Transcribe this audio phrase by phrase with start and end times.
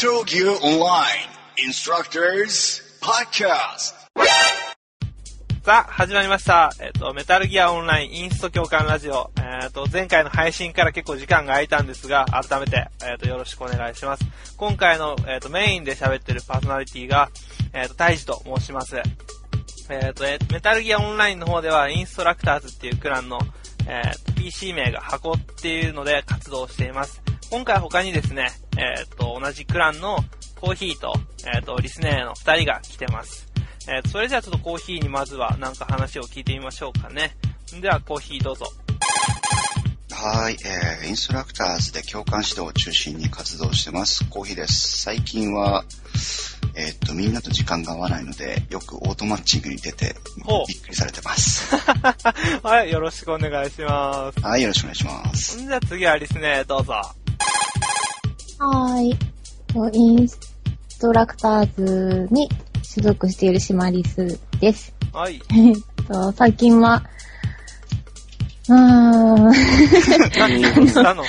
[0.00, 1.28] Metal Gear Online
[1.58, 3.94] Instructors Podcast.
[5.62, 6.70] さあ、始まりました。
[6.80, 9.30] えっ、と、メタルギアオンラインインスト共感ラジオ。
[9.36, 14.24] えっ、と、前回の配信から結構時間が空いたんですが、改めて、えっ、と、よろしくお願いします。
[14.56, 17.28] 今回の、えっ、と、メインで喋ってるパーソナリティが、
[17.74, 18.96] えっ、と、大治と申します。
[19.90, 23.38] えっ、と、えーメタルギアオンラインの方では、インストラクターズっていうクランの、
[23.86, 27.20] えー PC 名が箱っていうので活動しています。
[27.50, 28.48] 今回他にですね、
[28.78, 30.18] えっ、と、同じクランの
[30.60, 31.12] コーヒーと、
[31.52, 33.50] えっ、と、リスネーの二人が来てます。
[33.88, 37.36] えーと、それじゃあちょっとコーヒーにまずはなんか話を聞いてみましょうかね。
[37.80, 38.66] では、コーヒーどうぞ。
[40.12, 44.24] はい、えー、インストラクターズで教官指導を中心に活動してます。
[44.28, 45.02] コーヒーです。
[45.02, 45.84] 最近は、
[46.74, 50.14] えーっと、みんなと時間が合わないので、よくオートマッチングに出て
[50.68, 51.74] びっくりされてます。
[52.62, 54.40] はい、よろしくお願いします。
[54.40, 55.56] はい、よろしくお願いします。
[55.56, 57.00] んじゃあ次はリスネーどうぞ。
[58.58, 59.16] はーい。
[59.72, 60.38] とインス
[61.00, 62.48] トラクターズに
[62.82, 64.92] 所属しているシマリスです。
[65.12, 65.40] はい。
[65.54, 65.74] えっ
[66.06, 67.02] と、最近は、
[68.68, 69.52] うーん、
[70.38, 71.24] 何どうしたの？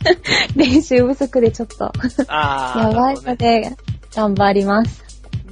[0.56, 1.92] 練習不足でちょっと、
[2.28, 2.78] あー。
[2.90, 3.76] やばいので、
[4.14, 5.02] 頑張ります。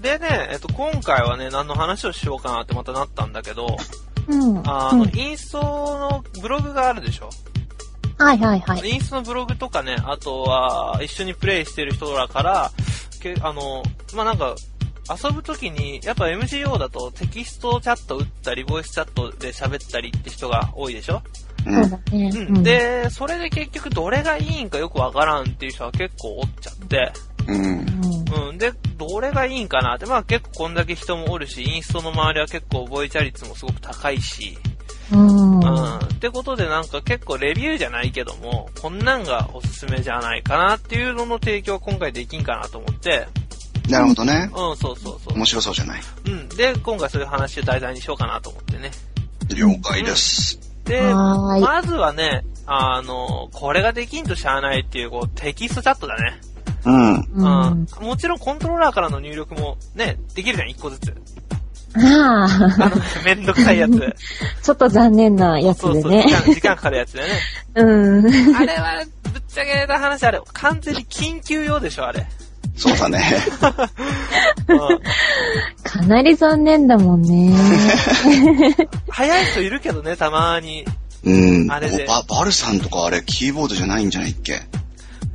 [0.00, 3.76] でね、えっと、今回はね、何の話をしようかなってまたなったんだけど、
[4.28, 4.62] うん。
[4.66, 7.28] あの、うんインストのブログがあるでしょ？
[8.24, 8.90] はいはいはい。
[8.90, 12.70] インストのブログとかね、あとは、一緒にプレイしてる人らから、
[13.22, 13.82] けあの、
[14.14, 14.54] まあ、なんか、
[15.10, 21.22] 遊ぶときに、やっぱ MGO だとテキストチャット打ったり、ボイスチャットで喋ったりって人が多いでしょ？
[21.66, 21.88] うん。
[21.88, 22.30] そうだね。
[22.32, 22.62] うん。
[22.62, 27.12] で、それで結局どれがいいんかよくわからんっていう人は結構おっちゃって、
[27.48, 27.60] うん。
[28.34, 28.48] うん。
[28.50, 28.58] うん。
[28.58, 34.56] で、どれがいいんかなって、まあ結構こんだけ人もおるし、インストの周りは結構ボイチャ率もすごく高いし、
[35.70, 35.84] うん。
[35.84, 35.98] うん。
[35.98, 43.26] ってことでなんか結構レビューじゃないけども、こんなんがおすすめじゃないかなっていうのの提供は今回できんかなと思って、
[43.88, 44.50] なるほどね。
[44.54, 45.34] うん、そうそうそう。
[45.34, 46.00] 面白そうじゃない。
[46.26, 46.48] うん。
[46.50, 48.90] で、今回そういう話を題材にしようかなと思ってね。
[49.48, 50.60] 了解です。
[50.84, 56.40] で、まずはね、あの、これができんとしゃあないっていう、こう、テキストチャットだね。
[56.84, 57.14] うん。
[57.14, 57.86] ううんん。
[58.00, 61.14] もちろんコントローラーからの入力もね、できるじゃん、一個ずつ。
[61.94, 62.44] ああ
[62.84, 63.92] あ、の、 めんどくさいやつ。
[64.62, 66.34] ちょっと残念なやつそうそう、でね時。
[66.34, 67.34] 間、時間かかるやつだよね。
[67.74, 68.56] うん。
[68.56, 69.02] あれは、
[69.32, 72.26] ぶっちゃけた話、あれ、完全に緊急用でしょ、あれ。
[72.76, 73.22] そうだね。
[74.68, 74.78] うん。
[75.82, 77.54] かなり残念だもんね。
[79.10, 80.84] 早い人いるけどね、たまに。
[81.24, 81.70] うん。
[81.70, 84.52] あれでおババルさんとかあれ、キーボードじゃないんじゃないっけ？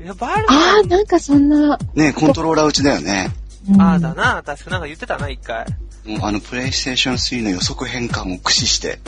[0.03, 1.77] いや、バルああ、なんかそんな。
[1.93, 3.29] ねコントローラー打ちだよね。
[3.69, 4.41] うんああ、だな。
[4.45, 5.66] 確かなんか言ってたな、一回。
[6.05, 8.99] もうあの、プレイステーション3の予測変換を駆使して。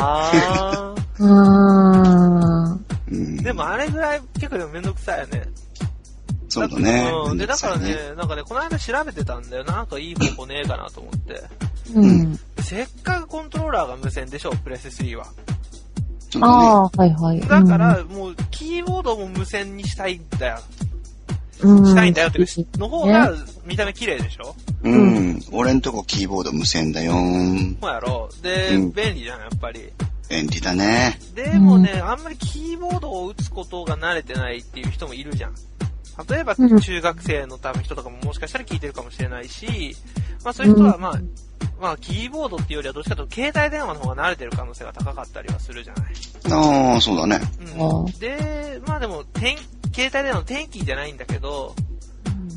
[0.00, 1.24] あー。
[1.24, 2.78] あ
[3.10, 3.36] うん。
[3.36, 5.44] でもあれぐらい結構でもめんどくさいよね。
[6.48, 7.10] そうだね。
[7.26, 7.38] うん。
[7.38, 9.64] で、だからね、なんかね、この間調べてたんだよ。
[9.64, 11.42] なんかいい方法ねえかなと思って。
[11.92, 12.38] ーうん。
[12.60, 15.26] せっかくコントローラーが無線でしょ、プレス3は。
[16.40, 17.40] ああ、はいはい。
[17.40, 20.58] だから、もう、キーボードも無線にしたいんだよ。
[21.62, 22.38] うん、したいんだよって、
[22.78, 24.54] の方がね見た目綺麗でしょ？
[24.82, 25.40] うん。
[25.52, 27.80] 俺んとこキーボード無線だよー。
[27.80, 28.28] そうやろ？
[28.42, 29.92] で、うん便利じゃん、やっぱり。
[30.28, 31.18] 便利だね。
[31.34, 35.54] でもね、あんまりキーボードを打つことが慣れてないっていう人もいるじゃん。
[36.28, 39.96] 例えば、うん中学生の多分人とかももしかしたら聞いてるかもしれないし、
[40.44, 41.20] まあそういう人はまあ、
[41.80, 46.12] まあキーボードっていうよりはどっちかというと携帯電話の方が慣れてる可能性が高かったりはするじゃない。
[46.50, 47.40] ああ、そうだね。
[47.76, 48.06] うん。
[48.06, 49.56] あで、まあでも、天
[49.94, 51.74] 携帯電話の天気じゃないんだけど、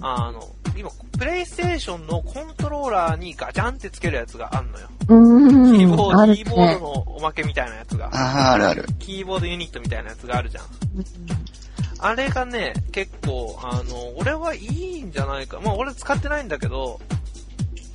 [0.02, 4.88] あの、今、プレイステーションのコントローラーにガチャンってつけるやつがあんのよ。
[5.08, 5.78] うん。
[5.78, 6.80] キーボード、キーボードね。
[6.80, 8.08] のおまけみたいなやつが。
[8.08, 8.86] ああ、あるある。
[9.00, 10.66] キーボードユニットみたいなやつがあるじゃん。
[12.00, 15.60] あれがね、結構、あの、俺はいいんじゃないか。
[15.64, 17.00] まあ俺使ってないんだけど、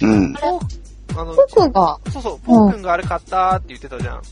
[0.01, 0.33] うん。
[0.35, 0.81] ポー
[1.17, 4.23] あの、僕が、そうそう、ポー君があれ買ったって言ってたじゃん。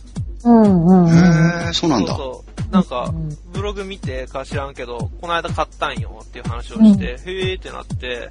[0.44, 1.64] うんうんうん。
[1.64, 2.14] へえ、そうなんだ。
[2.14, 2.72] そうそう。
[2.72, 8.30] なんかうん、ブログ見てか知らんけど、この間買ったんよっていう話をして、へーってなって、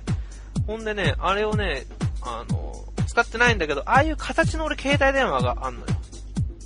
[0.67, 1.85] ほんでね、あれをね、
[2.21, 5.85] あの、使ってないんだけど、ああいう形の俺携帯電話があんのよ。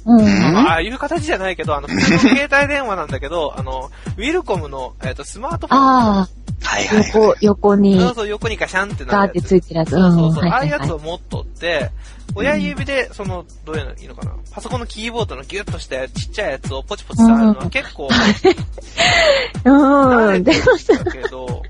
[0.05, 0.25] うん。
[0.25, 6.27] んああいう形じゃないけど、あの、普通の携帯電話なんだけど、あの、ウィルコムの、えっ、と、スマートフォン。
[6.63, 7.35] はいはいはい横、。
[7.41, 9.47] 横にそうそう、横にガシャンってなガーってるやつ。
[9.49, 9.89] ついてるやつ。
[9.91, 10.43] そうそうそう。
[10.45, 11.91] んああいうやつはを持っとって、
[12.35, 18.09] 親指で、その、どういうのいいのかなパソコンのキーボードのギュッとしたちっちゃいやつをポチポチ触るのは結構。
[19.65, 20.43] うん。
[20.43, 21.63] でもさ、だけど、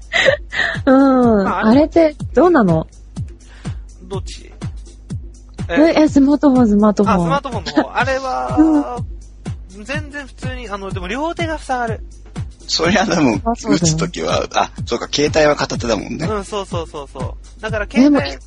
[0.86, 1.44] うん。
[1.44, 2.88] まああれって、どうなの？
[4.04, 4.52] どっち？
[5.70, 7.42] え、え、スマートフォン、スマートフあ、スマーォン。
[7.42, 7.98] トフォンの方。
[7.98, 9.00] あれは、
[9.70, 12.04] 全然普通に、あの、でも両手が塞がる。
[12.72, 16.26] そりゃでも打つときは、あ、そうか、携帯は片手だもんね。
[16.26, 17.62] うん、そうそうそうそう。
[17.62, 18.40] だから携帯、で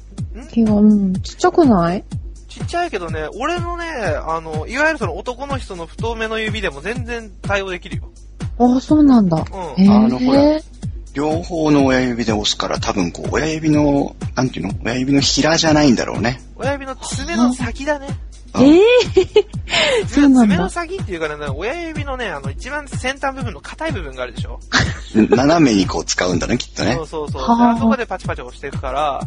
[0.51, 2.05] 気が、うん、ちっちゃくない？
[2.49, 3.85] ちっちゃいけどね、俺のね、
[4.27, 8.11] あの、いわゆるその男の人の太めの指でも全然対応できるよ。
[8.59, 9.37] ああ、そうなんだ。
[9.37, 10.63] うんへあのほらえ。
[11.13, 14.75] 両方の親指で押すから、多分こう、親指の、なんていうの？
[14.85, 16.41] 親指のひらじゃないんだろうね。
[16.57, 18.09] 親指の爪の先だね。
[18.63, 24.61] ええ そうなんだ爪の先っていうかね、親指のね、あの、一番先端部分の硬い部分があるでしょ？
[25.15, 27.03] 斜めにこう使うんだね、きっとねそ。
[27.03, 27.43] うそうそう。
[27.43, 29.27] はあであそこでパチパチ押していくから、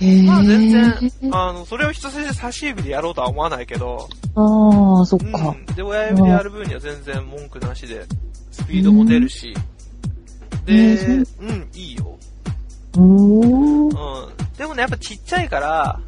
[0.00, 0.22] へえ。
[0.22, 5.54] まあ全然、あの、それを人差し指でやろうとは思わないけど、ああ、そっか。
[5.68, 5.74] うん。
[5.74, 8.06] で、親指でやる分には全然文句なしで、
[8.50, 9.54] スピードも出るし、
[10.64, 12.18] で、うんうん、いいよ。
[12.94, 13.86] うーん。
[13.86, 13.92] うん。
[14.56, 16.00] でもね、やっぱちっちゃいから、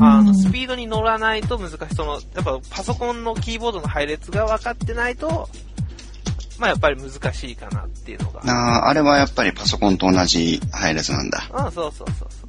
[0.00, 1.94] あの、うんスピードに乗らないと難しい。
[1.94, 5.48] その、やっぱパソコンのキーボードの配列が分かってないと、
[6.58, 8.40] まあやっぱり難しいかなっていうのが。
[8.44, 11.48] ああ、あれはやっぱりパソコンと同じ配列なんだ。
[11.52, 12.48] うん、そうそうそうそう。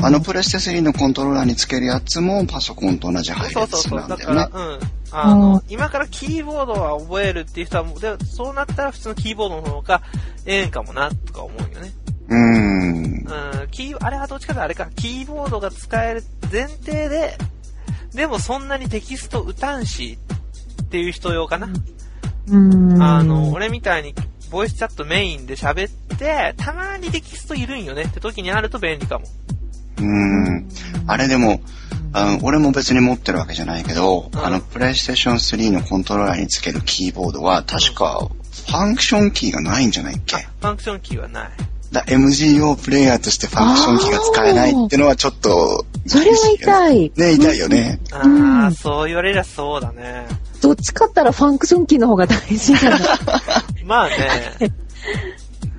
[0.00, 3.98] あのプレステ3のコントローラーにつけるやつもパソコンと同じ配そうそうそう。
[3.98, 4.78] 列なんだよだから、ね。
[5.10, 5.18] うん。
[5.18, 10.02] あの、うん今からキーボードは覚えるっていう人はもう、でそうなったら普通のキーボードの方が
[10.46, 11.92] ええんかもな、とか思うよね。
[12.28, 13.62] うーん。
[13.62, 17.36] うん、キー、あれはどっちかとあれか、キーボードが使える前提で、
[18.14, 20.18] でもそんなにテキスト打たんし、
[20.82, 21.68] っていう人用かな。
[22.48, 23.02] うん。
[23.02, 24.14] あの、俺みたいに、
[24.50, 29.26] ボイスチャットメインで喋って、たまにテキストいるんよねって時にあると便利かも。
[29.98, 30.68] うーん。
[31.06, 31.62] あれでも、
[32.14, 38.28] あの俺も別に持ってるわけじゃないけど、うんあの、プレイステーション3のコントローラーにつけるキーボードは、確か、
[38.66, 40.36] ファンクションキーがないんじゃないっけ？
[40.36, 41.50] ファンクションキーはない。
[41.92, 47.12] だ MGO プレイヤーとしてファンクションキーが使えないってのはちょっと、それは痛い。
[47.16, 48.00] ね、痛いよね。
[48.10, 50.26] ああ、うんそう言われりゃそうだね。
[50.62, 52.82] どっちかったらファンクションキーの方が大事ない
[53.84, 54.16] まあね、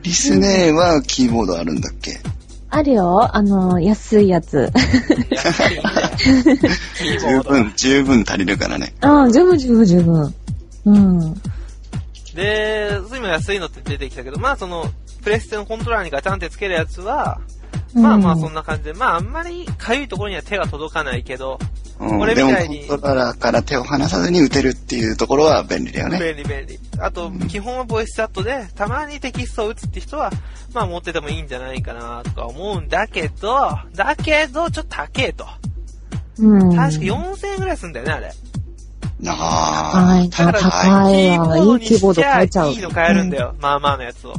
[0.04, 2.20] リスネーはキーボードあるんだっけ？
[2.70, 3.36] あるよ。
[3.36, 4.72] あの、安いやつ。
[7.22, 8.94] 十分、十分足りるからね。
[9.02, 10.34] うん、十分十分十分。
[10.86, 11.34] うん。
[12.36, 14.88] で、今安いのって出てきたけど、まあその、
[15.24, 17.40] プレステのコントローラーにガチャンってつけるやつは、
[17.94, 21.60] まあまあそんな感じで、まああんまり痒いところには手が届かないけど、
[22.00, 26.20] うん、俺みたいにコントローラーから手を離さずに打てるっていうところは便利だよね。
[26.20, 26.80] 便利便利。
[27.00, 30.32] あと、基本はボイスチャットで、たまにテキストを打つって人は、
[30.74, 35.46] まあ持っててもいいんじゃないかなとか思うんだけど、だけど、ちょっと高えと。
[36.40, 36.76] うん。
[36.76, 38.32] 確か4000円ぐらいするんだよね、あれ。
[39.26, 39.32] あ
[39.94, 43.56] はいあ、だから高いわキーボードにいいキーボードしちゃ買えちゃういいの買えるんだよ。
[43.60, 44.34] まあまあのやつを。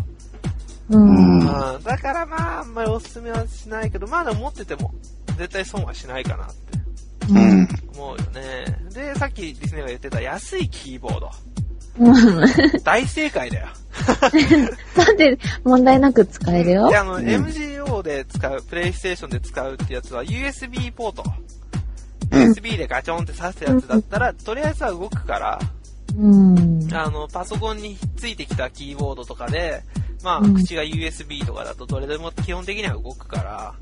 [0.91, 1.41] うん。
[1.83, 4.95] だからまあ、あんまりおすすめはしないけど、まあでも持ってても、
[5.39, 6.79] 絶対損はしないかなって
[7.31, 7.69] うん。
[7.95, 8.65] 思うよね。
[8.93, 11.31] で、さっきリスネが言ってた安いキーボード。
[11.99, 12.83] うん。
[12.83, 13.69] 大正解だよ。
[14.97, 16.91] なんで問題なく使えるよ？
[16.91, 16.97] で、。
[16.97, 21.23] あの、ん MGO で使う、プレイステーションで使うってやつは USB ポート。
[21.27, 21.45] うん
[22.31, 25.61] USB でガチョンって挿すやつだったら、とりあえずは動くから、
[26.19, 26.89] うん。
[26.93, 29.83] あの、パソコンについてきたキーボードとかで、
[30.25, 33.75] まあ、うん口が USB とかだとどれでも基本的には動くから、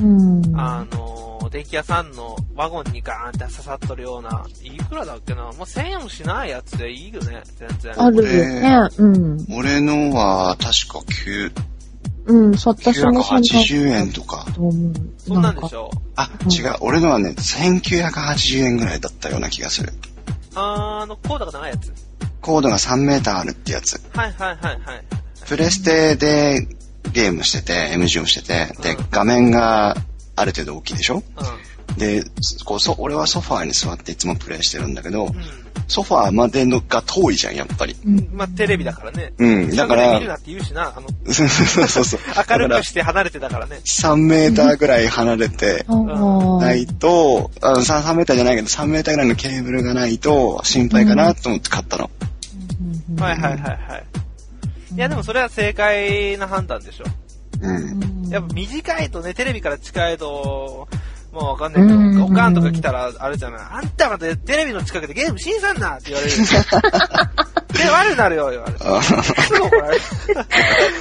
[0.00, 0.42] うん。
[0.54, 8.00] あの、電気屋さんのワゴンにガーンって刺さっとるような、いくらだっけなもう1000円もしないやつでいいよね、全然。
[8.00, 8.88] あるよね。
[8.98, 9.46] うん。
[9.56, 11.52] 俺のは確か9
[12.26, 14.46] うん、そ私もそんな980円とか。
[14.54, 16.76] そんなんでしょあ、違う。
[16.80, 19.94] 俺のはね、1980円ぐらいだったような気がする。
[20.54, 21.90] あの、コードが長いやつ。
[22.42, 23.98] コードが3メーターあるってやつ。
[24.14, 25.04] はいはいはいはい。
[25.48, 26.66] プレステで
[27.12, 29.96] ゲームしてて、MG をしてて、でうん、画面が
[30.36, 31.22] ある程度大きいでしょ？
[31.96, 32.22] うで、
[32.64, 35.32] こうそ俺はソファーに座っていつもプレイしてるんだけど、ん。
[35.88, 37.96] ソファーまでのが遠いじゃん、やっぱり。
[38.04, 38.28] うん。
[38.32, 39.32] まあ、テレビだからね。
[39.38, 41.44] うん、だから近くで見る、なって言うしな、あの、そ
[41.82, 42.20] うそうそう。
[42.50, 43.80] 明るくして離れてたからね。
[43.84, 52.10] 3メーターぐらい離れてないと、あ 3, 3メーターじゃないけど3メーターぐらいのケーブルがないと心配かなと思って買ったの。
[53.18, 54.04] はいはいはいはい。
[54.94, 57.04] いやでもそれは正解な判断でしょ。
[57.60, 58.28] うん。
[58.30, 60.88] やっぱ短いとね、テレビから近いと、
[61.32, 63.60] もうわかんないけうんど、おかんとか来たら、あれじゃない。
[63.60, 66.44] あんたまでテレビの近くでゲームしんさんなって言われるよ。
[67.78, 68.78] で、悪くなるよ、言われて。
[68.84, 70.02] あすぐ怒られる。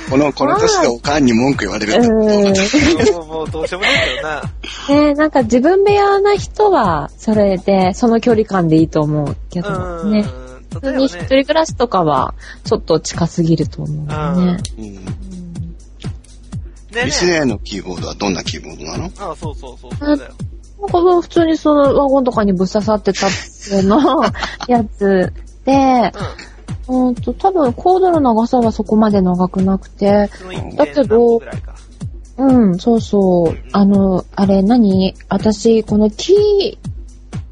[0.09, 1.99] この、この年でおかんに文句言われるって。
[1.99, 3.15] うん。
[3.15, 5.05] もう、もうどうしようもないけどな。
[5.07, 9.73] ねなんか自分部屋な人は、それで、その距離感でいいと思うけどう
[10.13, 10.46] ん。
[10.79, 14.57] 普通に一えばね人、暮らしとかは、ちょっと近すぎると思うよね。
[14.77, 15.27] うん
[16.89, 19.11] でねのキーボードはどんなキーボードなの？
[19.19, 20.33] あそうそうそう、そうだよ。
[20.79, 23.33] なんか普通にそのワゴンとかにぶっ刺さってたよ
[23.83, 24.33] うな
[24.67, 25.31] やつ
[25.65, 26.11] で、
[26.87, 31.41] うんと、多分コードの長さはそこまで長くなくて、その1.3だけど。
[32.37, 33.57] うん、そうそう。
[33.73, 35.15] あの、あれ何？
[35.27, 36.77] 私、このキー、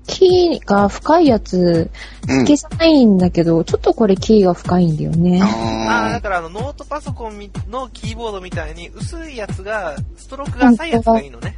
[0.07, 1.89] キーが深いやつ、
[2.27, 2.39] うん。
[2.39, 5.41] 好きじゃないんだけど、ちょっとこれキーが深いんだよね。
[5.41, 11.57] ああ、だあからあの、ノートパソコンみのキーボードみたいに薄いやつが、ストロークが浅いやつがいいのね。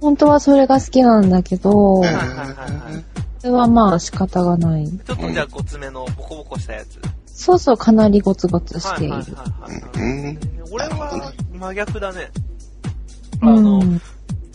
[0.00, 3.04] 本当はそれが好きなんだけど、ーはいはいはいはい。
[3.38, 4.86] それはまあ仕方がない。
[4.86, 7.00] ちょっとじゃあごつめのボコボコしたやつ。
[7.26, 9.14] そうそう、かなりゴツゴツしている。
[9.14, 10.38] はいはいはいはい、うん。
[10.72, 12.30] 俺は真逆だね。
[13.40, 14.00] あうの、ん。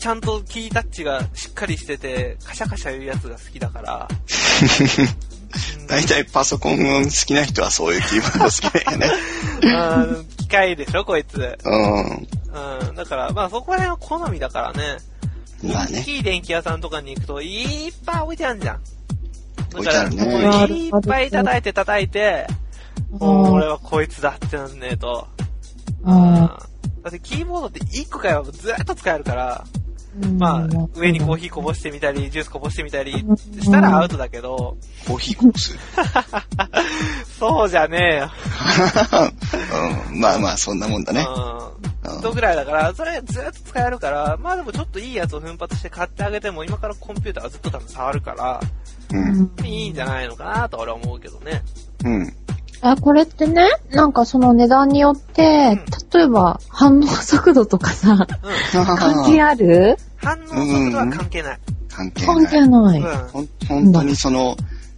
[0.07, 4.07] ちゃんとキータッチがしっかりしてて、カシャカシャ言うやつが好きだから。
[5.79, 9.11] うん大体パソコン好きな人はそういうキーボード好きだよね。
[9.63, 11.57] うん機械でしょ、こいつ。
[11.63, 12.87] うん。
[12.89, 12.95] うん。
[12.95, 14.97] だから、まあそこら辺は好みだからね。
[15.61, 15.99] まあね。
[15.99, 18.79] 大きい電気屋さんとかに行くと、いっぱい置いてあるじゃん。
[19.73, 22.47] 置いてあるねだから、いっぱい叩いて叩いて、
[23.11, 25.27] もう俺はこいつだってなんねえと。
[26.03, 26.59] うんあ
[27.03, 29.86] だってキーボードって1個買えばずっと使えるから、ー
[30.37, 33.13] まあうん、上にコーヒーこぼしてみたり、ジュースこぼしてみたり
[33.61, 35.77] したらアウトだけど、コーヒーコース。
[37.39, 38.31] そうじゃねえよ。
[40.11, 40.19] うん。
[40.19, 41.25] まあまあ、そんなもんだね。
[41.27, 41.41] う。
[41.41, 41.67] うん
[42.15, 48.59] んとぐらいだから、それずっと使えるから、まあでもちょっといいやつを奮発して買ってあげても、今からコンピューターはずっと多分触るから、
[49.11, 49.51] うん。
[49.65, 51.63] いいんじゃないのかなと俺は思うけどね。
[52.03, 52.33] うん。
[52.81, 55.81] あ、これってね、なんかその値段によって、
[56.13, 58.27] 例えば反応速度とかさ、
[58.73, 58.85] うん。
[58.85, 59.97] 関係ある？
[60.17, 61.59] 反応速度は関係ない。
[61.89, 62.51] 関係関ない。
[62.51, 62.99] 係ない。
[62.99, 63.27] うん。
[63.29, 64.55] ほん、本当にその、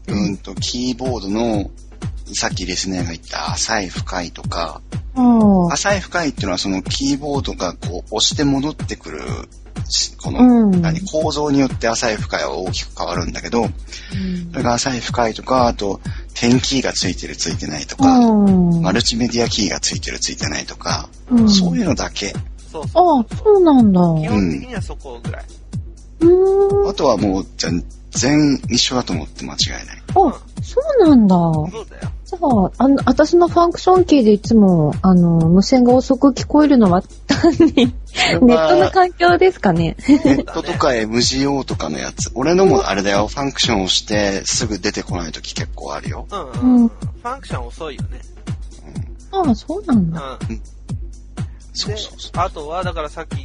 [0.08, 1.70] うんと、キーボードの、
[2.34, 4.82] さっきリスネーが言った浅い深いとか、
[5.16, 5.22] う
[5.70, 5.74] ん。
[5.74, 9.26] 浅い深いっていうのはそのキーボードがこう押して戻ってくる、し
[10.22, 13.66] この、うん何、構造によって浅い深いは大きく変わるんだけど、
[14.52, 16.00] それが浅い深いとか、あと、
[16.34, 18.82] 点キーがついてるついてないとか、うん。
[18.82, 22.34] マルチメディアキーがついてるついてないとか、うんそういうのだけ。
[22.72, 23.22] そうそう。
[23.22, 24.00] あ、そうなんだ。
[24.00, 25.46] 基本的にはそこぐらい。
[26.22, 26.90] うーん。
[26.90, 27.46] あとはもう
[28.12, 29.84] 全然一緒だと思って間違いない。
[30.10, 30.40] あ、そ
[31.04, 31.36] うなんだ。
[31.36, 32.12] そうだよ。
[32.26, 37.94] じゃあ、あの、私のファンクションキーでいつも、あの、無線が遅く聞こえるのは単に、
[38.42, 39.96] ネットの環境ですかね。
[40.08, 42.32] ネットとか MGO とかのやつ。
[42.36, 46.28] 俺のもあれだよ、ファンクションをしてすぐ出てこない時結構あるよ。
[46.32, 46.88] うんううんん。
[46.88, 48.22] ファンクション遅いよね。
[49.32, 50.12] ああ、そうなんうん。
[50.12, 50.40] だ。
[51.74, 52.32] そうでそうそう。
[52.36, 53.36] あとは、だからさっき、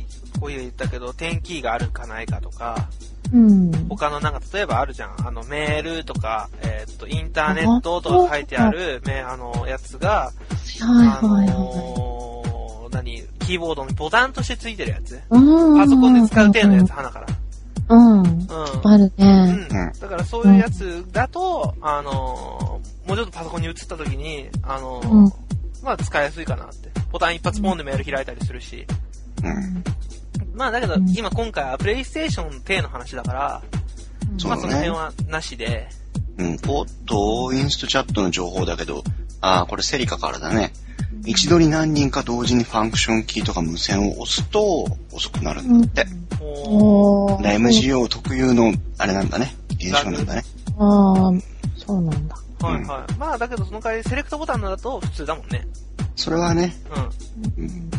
[0.40, 2.88] こういう言ったけど、点キーがあるかないかとか、
[3.32, 3.88] うん。
[3.88, 5.26] 他のなんか、例えばあるじゃん。
[5.26, 11.46] あの、メールとか、えーっと、インターネットとか書いてある、め、あの、やつが、はいあはいはい。
[11.48, 15.20] のー、何、キーボードにボタンとしてついてるやつ。
[15.30, 15.38] う
[15.74, 15.78] ん。
[15.78, 17.26] パソコンで使う程度のやつ、花から。
[17.88, 18.22] うん。
[18.22, 18.46] うん。
[18.84, 19.12] あるね。
[19.18, 19.92] うんうん。
[20.00, 25.32] だからそういうやつだと、あのー、もうちょっとパソコンに移った時に、あのーうん
[25.82, 26.88] まあ使いやすいかなって。
[27.12, 28.86] ボタン一発ポンでメール開いたりするし。
[29.42, 29.84] うん。
[30.54, 33.62] まあだけど、うん今今回はプレイステーション低の話だから、
[34.38, 35.88] そうだねまあその辺はなしで、
[36.38, 36.58] うん。
[36.66, 39.04] おっと、インストチャットの情報だけど、
[39.40, 40.72] ああ、これセリカからだね。
[41.26, 46.06] 一度に何人か同時にファンクションキーとか無線を押すと遅くなるんだって。
[46.40, 47.56] おーおー。
[47.56, 49.54] MGO 特有のあれなんだね。
[49.70, 50.42] 現象なんだね。
[50.78, 51.32] ああ、
[51.76, 52.36] そうなんだ。
[52.60, 53.12] はいはい。
[53.18, 55.66] まあだけどその代わりセレクトボタンだと普通だもんね。
[56.16, 56.74] それはね、
[57.56, 57.90] ううん。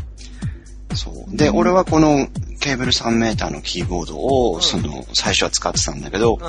[0.95, 1.35] そう。
[1.35, 2.27] で、俺はこの
[2.65, 6.39] ケーブル3メーターのキーボードを、うんその、最初は使ってたんだけど。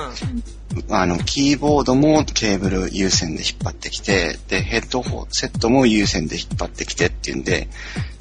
[0.90, 7.68] あの、キーボードもケーブル有線で引っ張ってきて、で、ヘッドホン、セットも有線で引っ張ってきてっていうんで、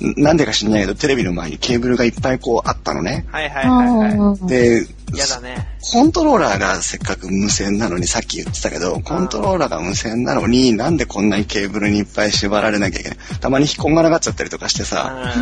[0.02, 3.26] んなんでか知んないけど、テレビの前にケーブルがいっぱいこうあったのね。
[3.32, 4.88] はいはいはいはあで、い。
[5.14, 5.78] 嫌だね。
[5.82, 13.18] コントローラーがせっかく無線なのに、さっき言ってたけど、コントローラーが無線なのに、なんでこんなにケーブルにいっぱい縛られなきゃいけない。
[13.40, 15.34] たまに引っこんがらがっちゃったりとかしてさ、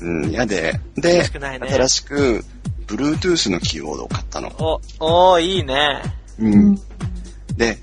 [0.00, 0.24] うん。
[0.24, 0.80] うん、嫌で。
[0.96, 2.44] 欲でね新しく、
[2.86, 4.48] Bluetooth のキーボードを買ったの。
[4.58, 6.02] お、おー、いいね。
[7.56, 7.78] で、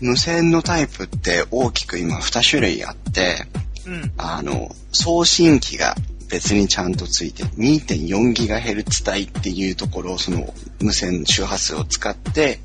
[0.00, 3.46] 無線のタイプって大きく今2種類あって、
[3.86, 4.12] うん。
[4.16, 5.96] あの、送信機が
[6.28, 12.60] 別にちゃんとついて、2.4GHz 帯っていうところをその無線周波数を使って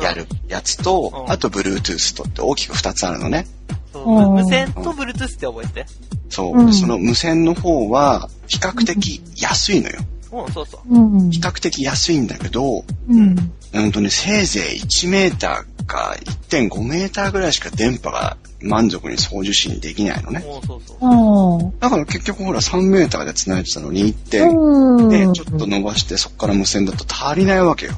[0.00, 3.46] やるやつと、うんあと Bluetooth とって大きく2つあるのね。
[3.92, 5.86] そううん無線と Bluetooth って覚えて。
[6.30, 6.58] そう。
[6.58, 10.00] うんその無線の方は比較的安いのよ。
[10.32, 10.94] うん、そうそう。
[10.94, 11.30] うん。
[11.30, 13.52] 比較的安いんだけど、うん。
[13.72, 16.16] うんとね、せいぜい1メーターか
[16.50, 20.40] 1.5メーターぐらいしか電波が満足に送受信できないのね。
[20.40, 20.98] もうそうそう。
[21.00, 24.04] あだから結局ほら3メーターで繋いでたのにあ。
[24.04, 25.08] 1.5うん。
[25.08, 27.92] で、ちょっと伸ばしてそこから無線だと足りないわけよ。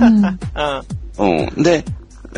[0.00, 0.24] うん。
[1.18, 1.46] うん。
[1.46, 1.62] うん。
[1.62, 1.84] で、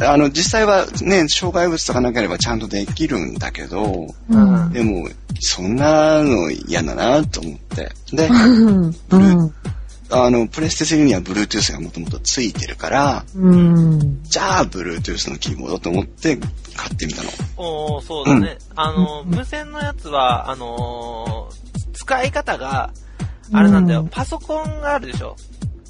[0.00, 4.72] あの、実際はね、障害物とかなければちゃんとできるんだけど、うん。
[4.72, 5.08] でも、
[5.40, 7.90] そんなの嫌だなと思って。
[8.12, 8.94] で、うん。
[9.10, 9.54] うん。
[10.10, 14.22] あの、プレステ3には Bluetooth がもともとついてるから、うん。
[14.22, 17.30] じゃあ Bluetooth のキーボードと思って買ってみたの。
[17.56, 18.58] おー、そうだね。
[18.76, 22.92] あの、無線のやつは、あのー使い方が、
[23.52, 25.34] あれなんだよ、うんパソコンがあるでしょ。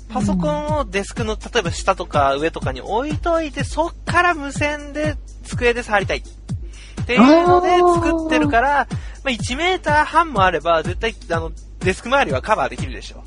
[0.08, 6.18] パソコンをデスクの、例えば下とか上とかに置いといて、そっから無線で机で触りたい。
[6.18, 8.88] っていうので作ってるから、
[9.22, 13.22] まあ、1メーター半もあれば、絶対、あの、デスク周りはカバーできるでしょ。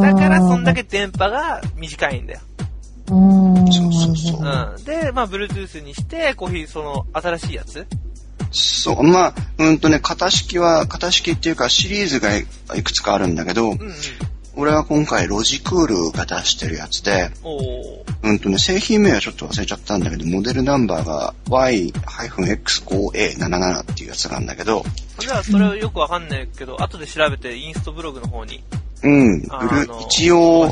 [0.00, 2.40] だから、そんだけ電波が短いんだよ。
[3.10, 3.72] うん。
[3.72, 4.84] そうそうそううん。
[4.84, 7.86] で、まあ、Bluetooth にして、コーヒー、その、新しいやつ
[8.52, 13.94] そう、まあ、うんとね、型式は、型式っていうかシリーズがいいくつかあるんだけど、うんうん。
[14.60, 17.30] 俺は今回ロジクールが出してるやつで。
[18.22, 24.84] うんとね、製品名はちょっと忘れちゃったんだけど、モデルナンバーが Y-X5A77 っていうやつなんだけど、
[25.18, 28.62] じゃあ、それはよくわかんないけど、後で調べて、インストブログの方に、
[29.02, 29.42] うん、
[30.02, 30.70] 一応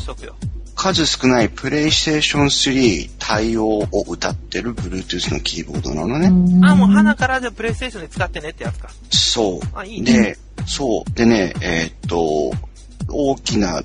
[0.74, 6.26] 数少ないプレイステーション3対応を歌ってる Bluetooth のキーボードなのね。
[6.66, 8.90] あ、もう花からじゃあプレイステーションで使ってねってやつか。
[9.10, 9.60] そう。
[9.74, 11.10] あいいねで、そう。
[11.14, 12.52] でね、えーっと、
[13.08, 13.82] 大きな、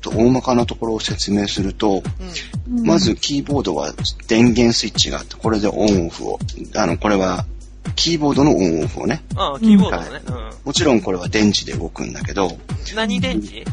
[0.00, 2.02] と大まかなところを説明すると、
[2.68, 2.84] うん。
[2.84, 3.92] まずキーボードは
[4.28, 6.38] 電源スイッチがあって、これでオンオフを、
[6.74, 7.46] あの、これは
[7.96, 9.22] キーボードのオンオフをね。
[9.36, 10.34] あキーボード。
[10.64, 12.96] もちろんこれは電池で動くんだけど、うん。
[12.96, 13.64] 何電池？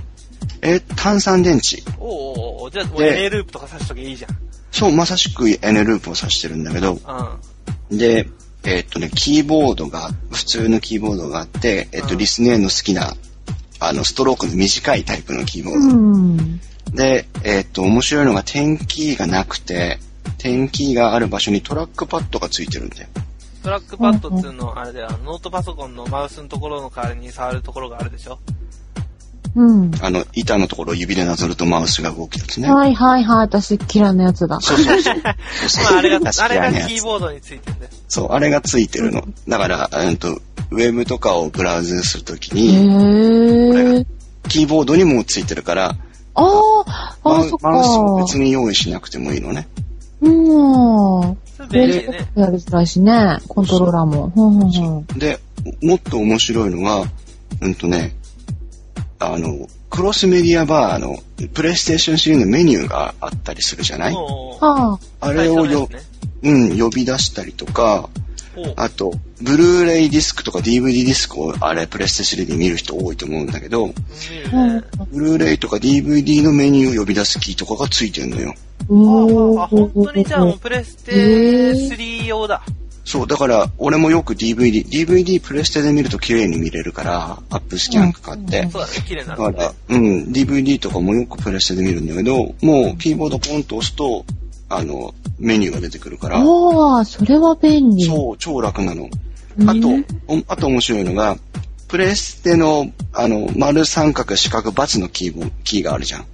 [0.61, 1.81] え、炭酸電池。
[1.99, 4.37] おーおーおーじゃあ、もうで A ループとかさしとけいいじゃん。
[4.71, 6.99] そう、まさしく N ループを指してるんだけど、
[7.89, 7.97] うん。
[7.97, 8.29] で、
[8.63, 13.15] えーっとね、キーボードが、普通のキーボードがあって、えーっと、うんリスネーの好きな、
[13.81, 15.79] あの、ストロークの短いタイプのキーボード。
[15.79, 16.59] うん。
[16.93, 19.97] で、えーっと、面白いのが、点キーがなくて、
[20.37, 23.07] テンキーがある場所にトラックパッドがついてるんだよ。
[23.63, 28.37] トラックパッドっていうのは、あれだよ、ノートパソコンのマウスのところの代わりに触るところがあるでしょ。
[29.55, 29.91] うん。
[30.01, 32.71] あの、板のところを指でなぞるとマウスが動くやつね。
[32.71, 34.59] はいはいはい、私嫌いなやつだ。
[34.61, 35.15] そうそうそう。
[35.25, 37.91] あ、あれが、確あれがキーボードについてるんだよ。
[38.07, 39.23] そう、あれがついてるの。
[39.47, 44.05] だから、うんと、ウェブとかをブラウズするときへに、ー。
[44.47, 45.95] キーボードにもついてるから、
[46.33, 46.43] あ
[46.85, 47.69] あ、ああ、そっか。
[47.69, 49.67] マウスを別に用意しなくてもいいのね。
[50.21, 51.37] うん。
[51.69, 52.31] 便利でね。
[52.35, 55.03] やりづらいしね、コントローラーも。
[55.17, 55.39] で、
[55.81, 57.03] もっと面白いのが、
[57.61, 58.15] うんとね、
[59.21, 61.17] あの、クロスメディアバーの
[61.53, 64.15] プレイステーション3のメニューがあったりするじゃない？
[64.61, 64.99] あ。
[65.19, 65.99] あれをよ、ね
[66.43, 68.09] うん、呼び出したりとか、
[68.75, 73.93] あと、ブルーレイディスクとか DVD ディスクをあれプレステ3で見る人多いと思うんだけど。
[75.11, 78.53] ブルーレイとか DVD のメニューを呼び出すキーとかがついてんのよ。
[78.89, 82.61] ああ、本当にじゃあもうプレステ3用だ。
[83.03, 88.69] そう、だから、俺もよく DVD、DVD プレステで見ると綺麗に見れるから、アップスキャンかかって。
[88.71, 89.47] そうだね、綺麗になるね。
[89.47, 94.25] だから、うん、DVD とかもよくプレステで見るんだけど、もうキーボードポンと押すと、
[94.69, 98.05] あの、メニューが出てくるから、ああ、それは便利。
[98.05, 99.03] そう、超楽なの。
[99.03, 99.31] うん
[99.67, 99.89] あと、
[100.27, 101.37] おあと面白いのが、
[101.89, 106.25] プレステの、あの、丸三角四角×のキーボキーがあるじゃん。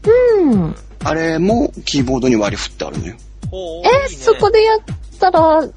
[0.52, 0.76] うん。
[1.04, 3.16] あれもキーボードに割り振ってあるのよ。
[3.52, 4.80] おーえ、そこでやっ
[5.20, 5.68] たら、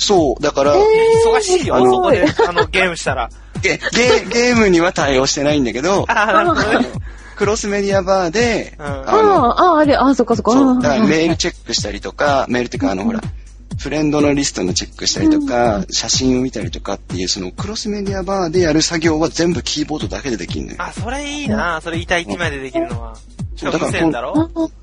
[0.00, 0.80] そう、だから、え
[1.26, 3.28] 忙しいよ、あのそこで、あの、ゲームしたら。
[3.60, 6.88] ゲゲゲームには対応してないんだけど、 ああ、なるほどね。
[7.36, 10.52] クロスメディアバーで、うんああの、あ、ああ、あれ、ああ、そっかそっか。
[10.52, 13.20] そう、んだからメールチェックしたりとか、メールっていうかあの、ほら、
[13.78, 20.76] フレンドのリストのチェックしたりとか、写真を見たりとかっていう、そのクロスメディアバーでやる作業は全部キーボードだけでできるのよ。
[20.80, 23.16] あ、それいいなそれ板一枚でできるのは。
[23.62, 24.32] だから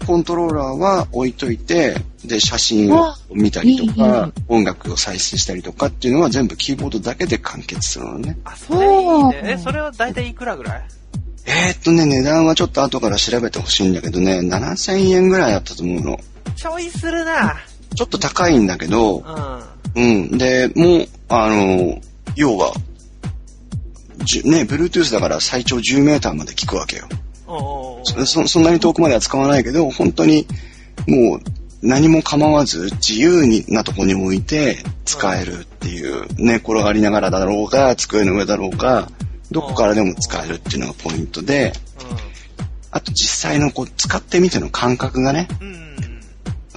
[0.06, 8.38] コントローラーは置いといて、で、写真を見たりといいいかい、音楽を再生したりとかっていうのは全部キーボードだけで完結するのね。
[8.44, 9.42] あ、それいいね。
[9.44, 10.86] え、それは大体いくらぐらい？
[11.46, 16.20] えー、っとね、値段はちょっと後から調べてほしいんだけどね、7000円ぐらいだったと思うの。
[16.56, 17.56] ちょいするな
[17.98, 19.24] ちょっと高いんだけど、
[19.96, 20.30] うん。
[20.30, 20.38] うん。
[20.38, 22.00] で、もう、あの、
[22.36, 22.72] 要は、
[24.46, 27.08] ね、Bluetooth だから最長10メーターまで聞くわけよ。
[28.04, 30.46] そそそんなに遠くまでは使わないけど、本当に
[31.08, 31.42] もう
[31.82, 39.10] 何も構わず自由になとこに置いて使えるっていう、寝転がりながらだろうが、机の上だろうが、
[39.50, 41.74] どこからでも使えるっていうのがポイントで、
[42.92, 45.88] あと実際のこう使ってみての感覚がね、うん。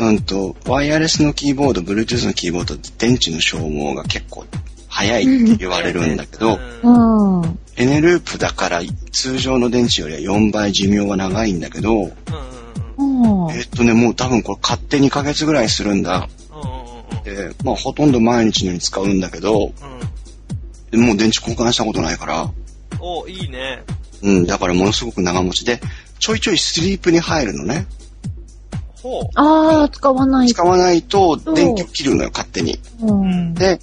[0.01, 0.09] うん。
[0.09, 4.45] うんと、ワイヤレスのキーボード、Bluetooth のキーボードって電池の消耗が結構
[4.89, 7.59] 早いって言われるんだけど、うんうん。
[7.77, 8.81] N ループだから
[9.13, 12.11] 通常の電池よりは4倍寿命は長いんだけど、
[12.99, 13.51] うん。
[13.53, 16.29] えっとね、もう多分これ買って2ヶ月ぐらいするんだ。
[17.25, 19.73] で、まあほとんど毎日のように使うんだけど、うん。
[20.91, 22.51] でもう電池交換したことないから、
[22.99, 23.83] お、いいね。
[24.23, 25.81] うん、だからものすごく長持ちで、
[26.19, 27.87] ちょいちょいスリープに入るのね。
[29.03, 29.25] ほう。
[29.35, 30.49] ああ、使わない。
[30.49, 32.79] 使わないと電気を切るのよ、勝手に。
[33.01, 33.55] うん。
[33.55, 33.81] で、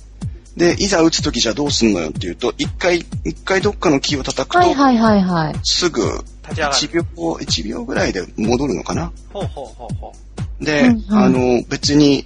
[0.55, 5.55] で、いざ打つときじゃどうすんのよっていうと、一回、一回どっかのキーを叩くと、はいはいはいはい。
[5.63, 6.01] すぐ
[6.49, 7.05] 立ち上が1る。
[7.15, 9.11] 秒、1秒ぐらいで戻るのかな？
[9.31, 10.13] ほうほうほうほ
[10.59, 12.25] で、うんうんあの、別に、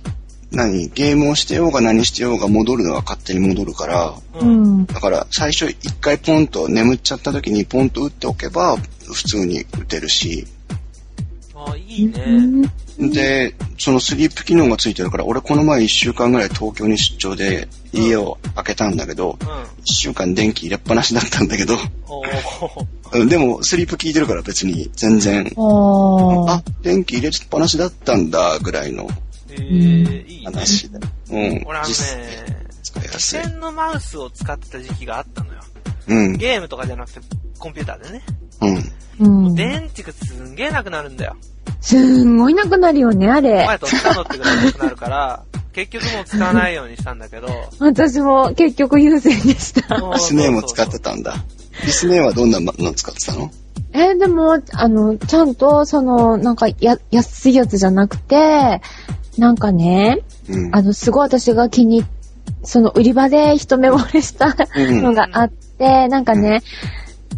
[0.51, 4.45] 何、ゲームをしてようが何してようが戻るのは勝手に戻るから、う。
[4.45, 4.85] ん。
[4.85, 8.77] だから最初一回ポンと眠っちゃった時にポンと打っておけば
[9.11, 10.47] 普通に打てるし、
[11.67, 12.69] あ、いいね。
[12.97, 19.47] で、そのスリープ機能がついてるから、俺この前一週間ぐらい東京に出張で家を開けたんだけど、うん。
[19.83, 21.75] 一週間電気入れっぱなしだったんだけど、
[23.27, 29.07] でもスリープ効いてるから別に全然、あ電気入れっぱなしだったんだぐらいの
[29.53, 30.45] えー、いいね。
[30.45, 30.99] 話で。
[31.31, 31.63] うん。
[31.65, 31.95] 俺あの実
[33.19, 35.50] 際ね、のマウスを使ってた時期があったのよ。
[36.07, 36.37] うん。
[36.37, 37.19] ゲームとかじゃなくて、
[37.59, 38.21] コンピューターでね。
[39.19, 39.47] うん。
[39.47, 39.55] うん。
[39.55, 41.35] 電池がすんげえなくなるんだよ。
[41.81, 43.65] すんごいなくなるよね、あれ。
[43.65, 47.47] 前とったのってぐらいなくなるから、 結局もう使わないようにしたんだけど。
[47.79, 49.95] 私も結局優先でした。
[49.95, 51.35] リスネーも使ってたんだ。
[51.85, 53.51] リスネーはどんなの使ってたの？
[53.93, 58.81] えーでも、あの、ちゃんと、その、なんか、や、安いやつじゃなくて、
[59.37, 60.75] なんかね、うん。
[60.75, 62.05] あの、すごい私が気に、
[62.63, 65.55] その、売り場で一目惚れしたうんのがあって、
[66.07, 66.61] なんかね、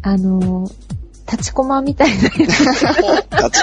[0.02, 0.70] あの、
[1.32, 2.24] 立ちコマみたいな。
[2.24, 2.36] やつ。
[2.36, 2.50] 立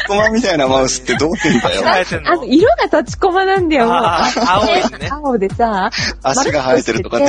[0.00, 1.82] ちコマみたいなマウスってどうってんだよ。
[2.26, 4.66] あの、色が立ちコマなんだよ、青い
[4.98, 5.90] ね青でさ、
[6.22, 7.26] 足が生えてるとかって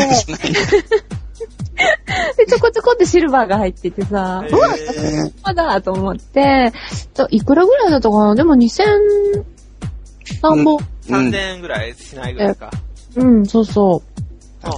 [2.37, 6.71] で、ちょこちょこってシルバーが入っててさ、えうわ、ーまだと思って、
[7.13, 8.35] ちょいくらぐらいだったかな？
[8.35, 8.83] でも2000、
[10.41, 12.71] 何本、3000円ぐらいしないぐらいか。
[13.15, 14.01] うん、そうそ
[14.63, 14.69] う。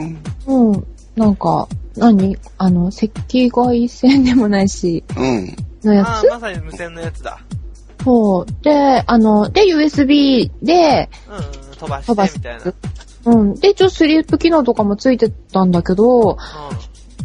[0.00, 0.22] ん。
[0.46, 0.72] う。
[0.72, 2.38] うん、なんか、何？
[2.58, 5.56] あの、赤外線でもないし、うん。
[5.84, 6.08] のやつ？
[6.08, 7.38] あーまさに無線のやつだ。
[8.02, 8.46] そう。
[8.62, 12.72] で、あの、で、USB で、うん、うん飛ば飛ばすしてみたい
[13.24, 13.32] な。
[13.32, 13.54] うん。
[13.54, 16.38] で、一応スリープ機能とかもついてたんだけど、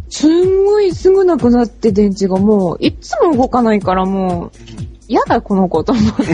[0.09, 4.51] すんごいすぐなくなって電池がもう、いっつも動かないからもう、
[5.07, 6.23] 嫌だこの子と思って。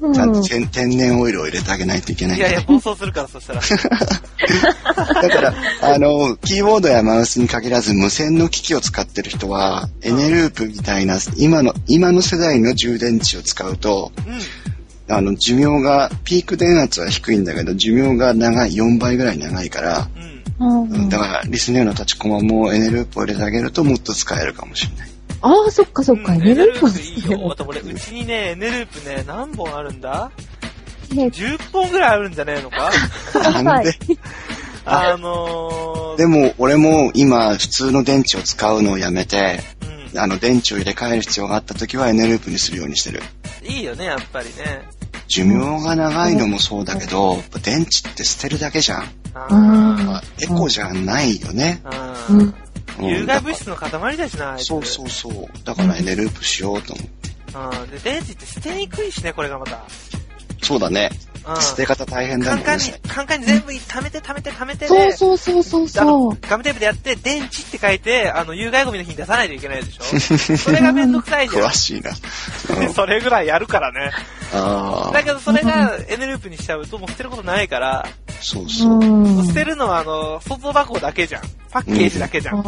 [0.00, 2.28] うんちゃんと天天然オイルを入れてあげないといけう。
[2.28, 3.60] なんいいやいや、暴走するから、そしたら。
[5.22, 15.14] だから、あの、キーボードやマウスに限らず無線の機器を使ってる人は、エネループみたいな、今の、今の世代の充電池を使うと、うん。
[15.14, 20.28] あの、寿命が、ピーク電圧は低いんだけど、寿命が長い、4倍ぐらい長いから、うん。
[20.60, 25.17] うんうんだから、リスネーの立ちコマもエネループを入れてあげるともっと使えるかもしれない。
[25.40, 27.52] ああ、そっかそっか、うんエネループエネループいいよ。
[27.52, 30.30] あと俺、うちにね、エネループね、何本あるんだ？
[31.12, 32.90] ね ?10 本ぐらいあるんじゃねえのか？
[33.62, 33.92] なんで、
[34.84, 39.60] あのー、でも、俺も今、普通の電池を使うのをやめて、
[40.12, 40.18] うん。
[40.18, 43.22] あの、電池を入れ替える必要があった時はエネループにするようにしてる。
[43.62, 44.88] いいよね、やっぱりね。
[45.28, 50.22] 寿命が長いのもそうだけど、電池って捨てるだけじゃん。
[50.40, 51.82] エコじゃないよね。
[51.84, 52.54] ーうん。
[52.98, 53.06] うん。
[53.06, 55.64] 有害物質の塊だしな、あいつそうそうそう。
[55.64, 57.82] だからエネループしようと思って。
[57.82, 57.90] うん。
[57.90, 59.82] で、電池って捨てにくいしね、これがまた。
[60.62, 61.10] そうだね。
[61.46, 61.62] うん。
[61.62, 66.38] 捨て方大変だねカンカンに。、カンカンに全部溜めて溜めて溜めてで、そうそうそうそう。
[66.42, 71.72] ガムテープでやって、電池って書いて、あの、有害ゴミの日に出さないといけないでしょそれがめんどくさいじゃん 詳。
[71.72, 72.10] しいな。
[72.10, 74.10] うん それぐらいやるからね。
[74.52, 78.06] ああ、だけどそれがエネループにしちゃうともう捨てることないから、
[78.40, 79.00] そうそう。
[79.00, 79.46] うん。
[79.46, 81.42] 捨てるのはあの、外箱だけじゃん。
[81.70, 82.60] パッケージだけじゃん。
[82.60, 82.62] あ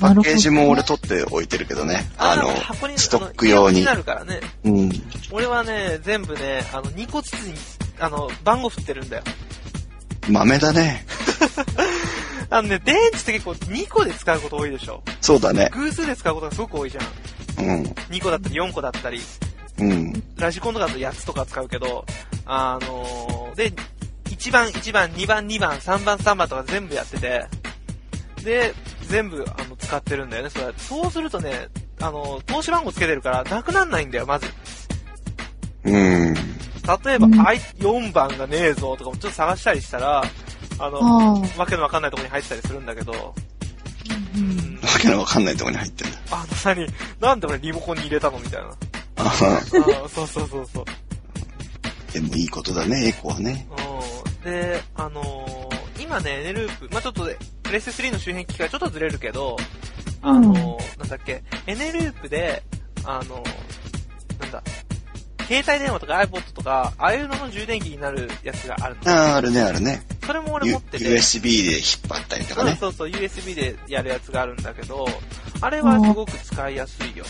[0.00, 0.96] パッケージも俺と。
[0.96, 2.08] 取って置いてるけどね。
[2.16, 4.40] あのー箱に、ストック用にあの入れ物なるからね。
[4.64, 4.90] うん。
[5.32, 7.54] 俺はね、全部ね、あの、2個ずつに、
[7.98, 9.22] あの、番号振ってるんだよ。
[10.28, 11.06] 豆だね。
[12.50, 15.02] あのね、電池って結構2個で使うこと多いでしょ。
[15.20, 15.70] そうだね。
[15.74, 17.64] 偶数で使うことがすごく多いじゃん。
[17.64, 17.82] うん。
[18.10, 19.20] 2個だったり4個だったり。
[19.78, 20.22] うん。
[20.36, 22.04] ラジコンとかだと8つとか使うけど、
[22.46, 23.72] あのー、で、
[24.38, 27.46] 1番、1番、2番、2番、3番、3番とか全部やってて、
[28.44, 28.74] で、
[29.08, 30.72] 全部、あの、使ってるんだよね、それ。
[30.76, 31.68] そうするとね、
[32.00, 34.46] あの、投資番号つけてるから、なくなんないんだよ、まず。
[35.84, 36.34] うん。
[36.34, 40.22] 例えば、うんあい4番がねえぞとかもちょっと探したりしたら、
[40.78, 43.34] あの、あわけのわかんないところに入ってたりするんだけど、
[44.36, 46.18] うん、わけのわかんないところに入ってんだ。
[46.30, 46.86] あの、何、
[47.20, 48.38] なんで俺リモコンに入れたの？
[48.38, 48.68] みたいな。
[49.16, 50.84] あはあーそうそうそうそう。
[52.12, 53.66] でもいいことだね、エコはね。
[53.70, 59.56] うんで、あのー今ね、エネループ、まあ、ちょっとで、プレステ3の周辺機器がちょっとずれるけど、
[60.22, 62.62] あのーなんだっけ、エネループで、
[63.04, 64.62] あのーなんだ、
[65.48, 69.10] 携帯電話とか iPod とか、ああいうのの充電器になるやつがあるの。
[69.12, 70.02] ああ、あるね、あるね。
[70.24, 71.04] それも俺 U- 持ってて。
[71.04, 72.70] USB で引っ張ったりとかね。
[72.72, 75.06] うんそうそう、USB でやるやつがあるんだけど、
[75.60, 77.24] あれはすごく使いやすいよ。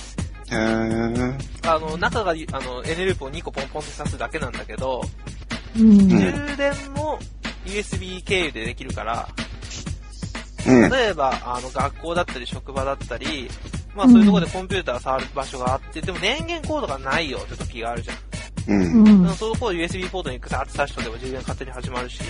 [0.51, 5.03] へーあの、中が、あの、N ループを2個ポンポンって刺すだけなんだけど、
[5.79, 6.09] うん。
[6.09, 7.19] 充電も
[7.67, 9.29] USB 経由でできるから、
[10.67, 10.91] うん。
[10.91, 13.51] 例えば、あの、学校だったり職場だったり、
[13.95, 18.17] まあそういうところでコンピューター触る場所があって、でも電源コードがないよって時があるじゃん。
[18.69, 19.29] うん。
[19.35, 22.21] そういうところ USB ポートにグサッと刺しとけば充電勝手に始まるし、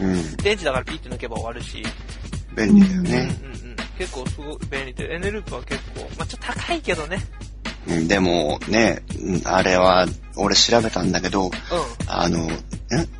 [0.00, 0.36] うん。
[0.36, 1.82] 電池だからピッて抜けば終わるし、
[2.56, 3.36] 便利だようんうんね。
[3.42, 3.76] うん。
[3.98, 7.24] 結構すごい便利で、N ループは結構、まあちょっと高いけどね。
[7.88, 10.06] うん、でもね、うんあれは、
[10.36, 11.50] 俺調べたんだけど、う
[12.06, 12.50] あの、ん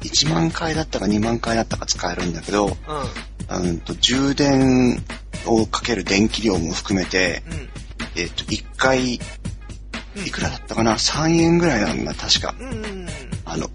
[0.02, 2.70] ?1 万回だったか2万回だったか使えるんだけど、ん、
[3.50, 5.02] うん、うんと、充電
[5.46, 7.68] をかける電気量も含めて、うん。
[8.20, 9.20] えっと、1回、い
[10.30, 12.54] くらだったかな ?3 円ぐらいなんだ、確か。
[12.58, 13.08] うん、うん、うん。
[13.44, 13.70] あの、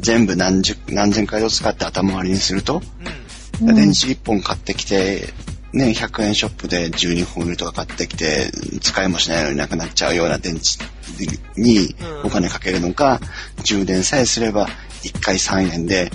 [0.00, 3.14] 全部何十、何千回を使って頭割りにすると、うん
[3.60, 5.32] 電池1本買ってきて、
[5.74, 13.20] ね、100円ショップで12本売るとか買ってきて、使いもしないのになくなっちゃうような電池にうんお金かけるのか、
[13.64, 14.68] 充電さえすれば
[15.02, 16.12] 1回3円で、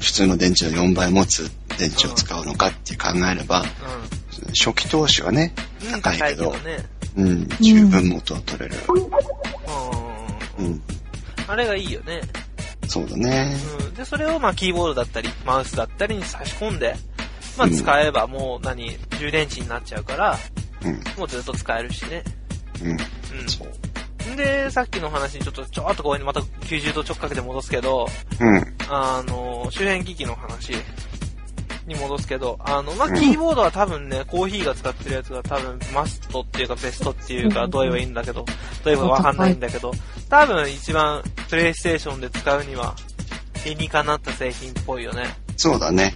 [0.00, 3.64] 普通の電池の4倍持つ電池を使うのかって考えれば、
[4.48, 5.54] 初期投資はね、
[6.02, 6.58] 高いけど、ね。
[7.16, 8.74] うん、十分元は取れる。
[10.58, 10.62] う。
[10.62, 10.82] うんん、
[11.46, 12.20] あれがいいよね。
[12.88, 13.56] そうだね。
[13.80, 13.94] うん。
[13.94, 16.96] で、それをまあキーボードだったり、マウスだったりに差し込んで、
[17.56, 20.38] まあうん使えばもう何、充電池になっちゃうから、
[20.84, 22.22] うん、もうずっと使えるしね。
[22.82, 22.98] うん、うん。
[23.48, 24.36] そう。
[24.36, 28.06] で、さっきの話にちょっと、ちょっとここにまた90度直角で戻すけど、
[28.40, 30.72] うん、あの、周辺機器の話
[31.86, 38.46] に戻すけど、あの、まあ、うんキーボードは多分ね、コーヒーが使ってるやつが多分マストっていうかベストっていうか、うんどう言えばいいんだけど、どう
[38.84, 39.92] 言えばわかんないんだけど、
[40.28, 42.94] 多分一番プレイステーションで使うには、
[43.64, 45.24] 理にかなった製品っぽいよね。
[45.60, 46.14] そうだね。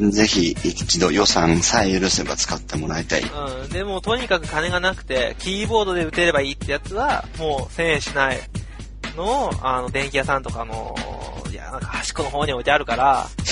[0.00, 3.22] うぜひ一度予算さえ許せば使ってもらいたい。
[3.22, 3.26] ん。
[3.26, 3.68] うん。
[3.68, 8.40] でも、とにかく金がなくて、キーボードで打てればいいってやつは、もう1000円しない
[9.16, 10.92] のを、あの、電気屋さんとかの、
[11.52, 13.28] いや、なんか端っこの方に置いてあるから、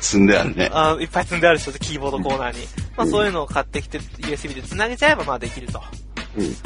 [0.00, 0.70] 積んであるね。
[0.72, 2.66] あいっぱい積んである人でキーボードコーナーに。
[2.96, 5.80] まあそういうのを買ってきて USB で繋げちゃえばまあできると。
[6.36, 6.56] うん。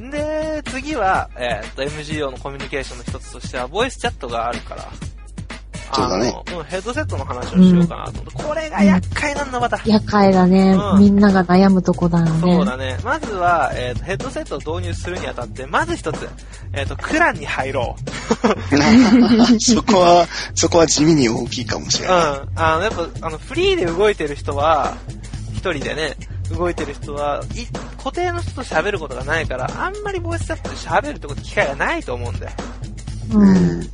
[0.00, 0.10] うん。
[0.10, 4.88] で、次は、えーっと、MGO のコミュニケーションの一つとしては、ボイスチャットがあるから。
[5.94, 8.42] そうだねうん、ヘッドセットの話をしようかなと思って。
[8.44, 9.80] これが厄介なんだ、また。
[9.84, 10.96] 厄介だねう。
[10.96, 12.40] んみんなが悩むとこだよね。
[12.40, 12.96] そうだね。
[13.04, 16.28] まずは、えーっと、ヘッドセットを導入するにあたって、まず一つ、
[16.72, 18.02] えーっと、クランに入ろう。
[19.60, 22.12] そこは、そこは地味に大きいかもしれうん。
[22.12, 22.20] ない。
[22.56, 24.94] あの、やっぱ、あの、フリーで動いてる人は、
[25.52, 26.16] 一人でね、
[26.56, 27.66] 動いてる人は、い
[27.98, 32.52] 固定の人と喋ることがないから、あんまりボイスチャットで喋るってこと機会がないと思うんだよ。
[33.34, 33.38] う。
[33.38, 33.88] うんん。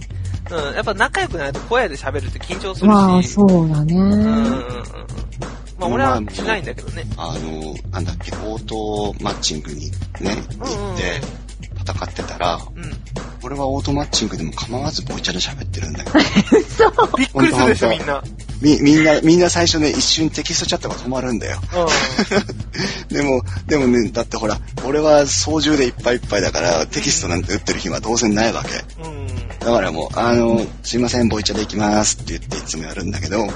[0.50, 0.74] うん。
[0.74, 2.86] やっぱ仲良くないと声で喋るって緊張するし。
[2.86, 3.94] まあ、そうだね。
[3.94, 4.50] うん。
[5.78, 7.04] まあ俺はしないんだけどね。
[7.16, 11.20] あの、なんだっけ、オートマッチングにね、行って
[11.92, 12.92] 戦ってたら、うん。
[13.42, 16.18] 俺はオートマッチングでも構わずボイチャで喋ってるんだけど、
[17.16, 18.22] びっくりするでしょ、みんな。
[18.60, 21.58] み、みんな、みんな最初ね、一瞬テキストチャットが止まるんだよ。
[23.10, 29.02] う でも、でもね、だってほら、俺は操縦でいっぱいいっぱいだから、テキストなんて打ってる暇は当然ないわけ。
[29.02, 29.04] ん。
[29.06, 29.28] うん。
[29.60, 33.50] だからもう、あの、すいません、ボイチャで行きますって言っていつもやるんだけど、うん。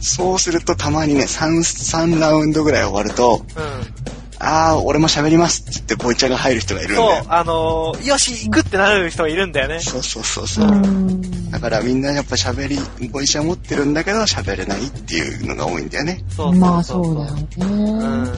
[0.00, 4.21] そうするとたまにね、3、3ラウンドぐらい終わると、うん。
[4.44, 7.22] あー、俺も喋りますって言ってボイチャが入る人がいるんだよ、。
[7.22, 9.78] そうあのー、よし、行くってなる人がいるんだよね。
[9.78, 10.70] そうそうそうそうう。
[10.72, 11.50] ん。
[11.50, 16.24] だからみんなやっぱ喋り、ボイチャ持ってるんだけど喋れないっていうのが多いんだよね。
[16.34, 18.24] そうまあ、そうだようん。
[18.24, 18.30] ね。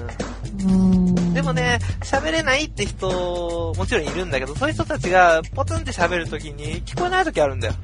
[0.64, 1.34] うん。
[1.34, 7.74] でもね、喋れないって人、もちろんいるんだけど、そういう人たちがポツンって喋るときに聞こえないときあるんだよ。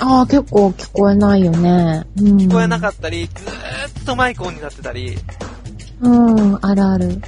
[0.00, 2.02] ああ、結構聞こえないよね。
[2.18, 2.36] うん。
[2.36, 5.16] 聞こえなかったり、ずーっとマイクオンになってたり、
[6.00, 7.06] うん、あるある。
[7.06, 7.20] うん。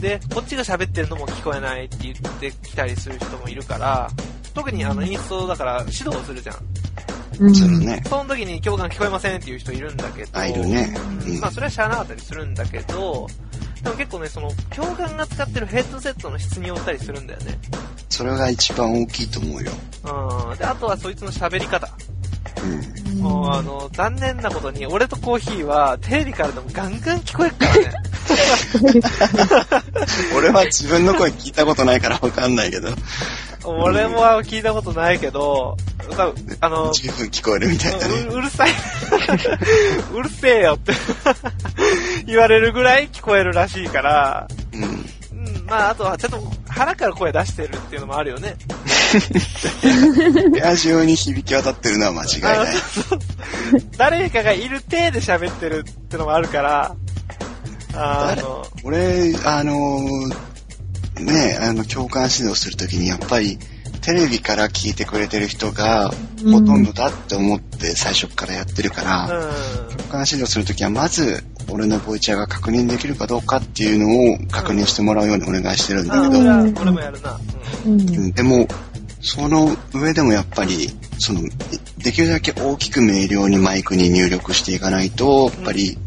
[0.00, 4.10] で、こっちが喋ってるのも聞こえないって言ってきたりする人もいるから、
[4.54, 6.56] 特にあの、インストだから指導をするじゃん。
[7.40, 7.54] うん。
[7.54, 8.02] するね。
[8.06, 10.38] その時に教官聞こえませんっていう人いるんだけど。
[10.38, 10.94] あ、いるね。
[11.26, 13.26] うんまあ、それはしゃあなかったりするんだけど、
[13.82, 17.58] でも結構ね、その、教官が使ってるヘッドセットの質によったりするんだよね。
[18.08, 19.70] それが一番大きいと思うよ。
[20.50, 20.58] うん。
[20.58, 21.88] で、あとはそいつの喋り方。
[22.64, 23.20] うん。
[23.20, 27.92] もうあの、残念なことに、俺とコーヒーは、テレビからでもガンガン聞こえるからね。
[30.36, 32.88] 俺は自分の声聞いたことないからわかんないけど、
[33.64, 35.76] 俺も聞いたことないけど、
[36.16, 38.14] 多分あの、十分聞こえるみたいだね。
[38.30, 38.70] ううるさい。
[40.14, 40.92] うるせえよって
[42.26, 45.06] 言われるぐらい聞こえるらしいから、うん。
[45.70, 48.56] うん、まあ、あとは、ちょっと、腹から声出してるっていうのもあるよね。
[50.50, 52.74] 部屋中に響き渡ってるのは間違いない。
[53.96, 56.96] 誰かがいる体で喋ってるってのもあるから、
[57.94, 60.06] あの、俺、あの、
[61.18, 63.58] ね、あの、共感指導するときにやっぱり、
[64.10, 66.10] テレビから聞いてくれてる人が
[66.42, 69.28] うんほとんどだって思って最初からやってるから、う
[69.96, 77.38] 共感指導するときはまず、俺のボイチャーが確認できるかどうかっていうのを確認してもらうようにお願いしてるんだけど、うん俺もやるな。
[77.86, 78.00] うん。
[78.00, 78.66] うんでも、
[79.20, 81.42] その上でもやっぱり、その、
[81.98, 85.98] できるだけ大きく明瞭にマイクに入力していかないと、やっぱり、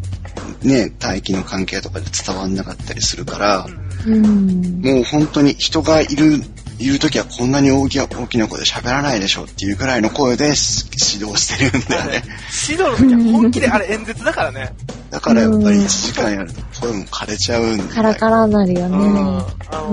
[0.64, 3.68] ね、大気の関係とかで伝わんなかったりするから。
[4.06, 6.44] もう本当に人がいる、
[6.84, 12.24] いるときはこんなに大きな大きな声で喋らないでしょっていうくらいの声でし指導してるんだよね。
[12.68, 14.74] 指導の時は本気で、あれ演説だからね。
[15.10, 17.90] だからやっぱり1時間やると声も枯れちゃうんだよ。
[17.90, 19.14] カラカラになるようん。
[19.14, 19.46] ね。
[19.72, 19.88] あう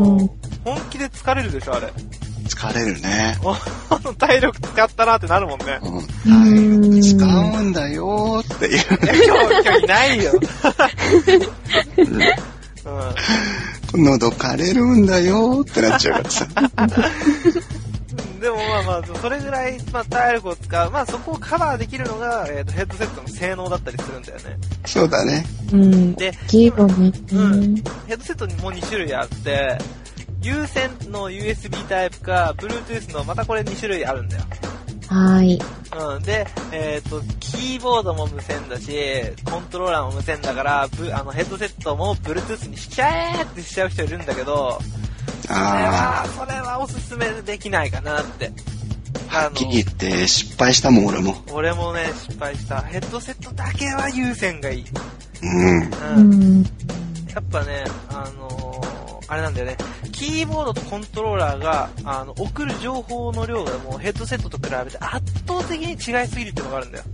[0.64, 1.92] 本気で疲れるでしょ、あれ。
[2.48, 3.38] 疲れるね。
[4.18, 5.78] 体力使ったなってなるもんね。
[5.82, 5.98] うん。
[5.98, 8.72] うん体力使うんだよーっていう。
[8.72, 8.82] いや
[9.26, 10.32] 今日、今日いないよ。
[12.84, 13.00] うん。
[13.94, 16.46] 喉枯れるんだよーってなっちゃうからさ。
[18.40, 20.90] でもまあまあ、それぐらい、まあ、体力を使う。
[20.90, 24.58] まあそこをカバーできるのが、えっ、と、ヘッドセットの性能だったりするんだよね。
[24.86, 25.44] そうだね。
[25.72, 26.14] うん。
[26.14, 26.32] で。
[27.32, 27.74] うん。
[28.06, 29.76] ヘッドセットにも2種類あって、
[30.42, 34.44] 有線の USB タイプか、Bluetooth のまたこれ2種類あるんだよ。
[35.10, 35.60] はーい。
[36.14, 36.22] うん。
[36.22, 38.92] で、えっ、と、キーボードも無線だし、
[39.44, 44.78] コントローラーも無線だから、ブあの、ヘッドセットも Bluetooth にしちゃえってしちゃう人いるんだけど、
[45.42, 48.52] それあは、それはおすすめできないかなって。
[49.30, 49.36] あ。
[49.36, 51.42] はっきり言って失敗したもん、俺も。
[51.52, 52.80] 俺もね、失敗した。
[52.82, 54.84] ヘッドセットだけは有線がいい。
[55.42, 55.82] うん。
[55.82, 55.90] う。
[56.16, 56.62] うんん。
[56.62, 56.68] や
[57.40, 58.99] っぱね、あのー
[59.30, 59.76] あれなんだよね。
[60.10, 67.04] キーボードとコントローラーが、あの、送る情報の量がもうヘッドセットと比べて圧倒的に違いすぎるってのがあるんだよ。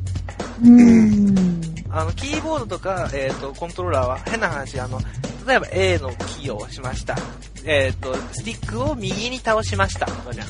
[0.65, 1.61] うん。
[1.91, 4.99] あの、キーボードとか、えっ、と、コントローラーは変な話、あの、
[5.47, 6.09] 例えば A の
[6.41, 7.17] キーを押しました。
[7.67, 10.07] えっ、と、スティックを右に倒しました。
[10.07, 10.47] とかじゃん。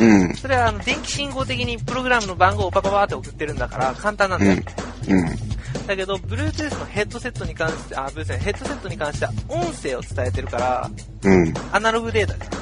[0.00, 0.34] うん。
[0.34, 4.60] それはあの、電気信号的にプログラムの番号をパパパーって送ってるんだから簡単なんだよ。
[5.08, 5.18] うん。
[5.18, 5.55] うん。
[5.86, 10.90] だけど、Bluetooth のヘッドセットに関して、あ、Bluetooth ヘッドセットに関しては音声を伝えてるから、
[11.22, 11.54] うん。
[11.72, 12.56] アナログデータじ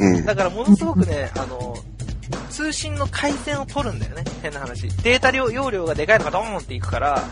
[0.00, 0.16] ゃん。
[0.16, 0.24] うん。
[0.24, 1.76] だからものすごくね、あの、
[2.50, 4.24] 通信の回線を取るんだよね。
[4.42, 4.88] 変な話。
[5.02, 7.22] データ量容量がでかいのがドーンっていくから、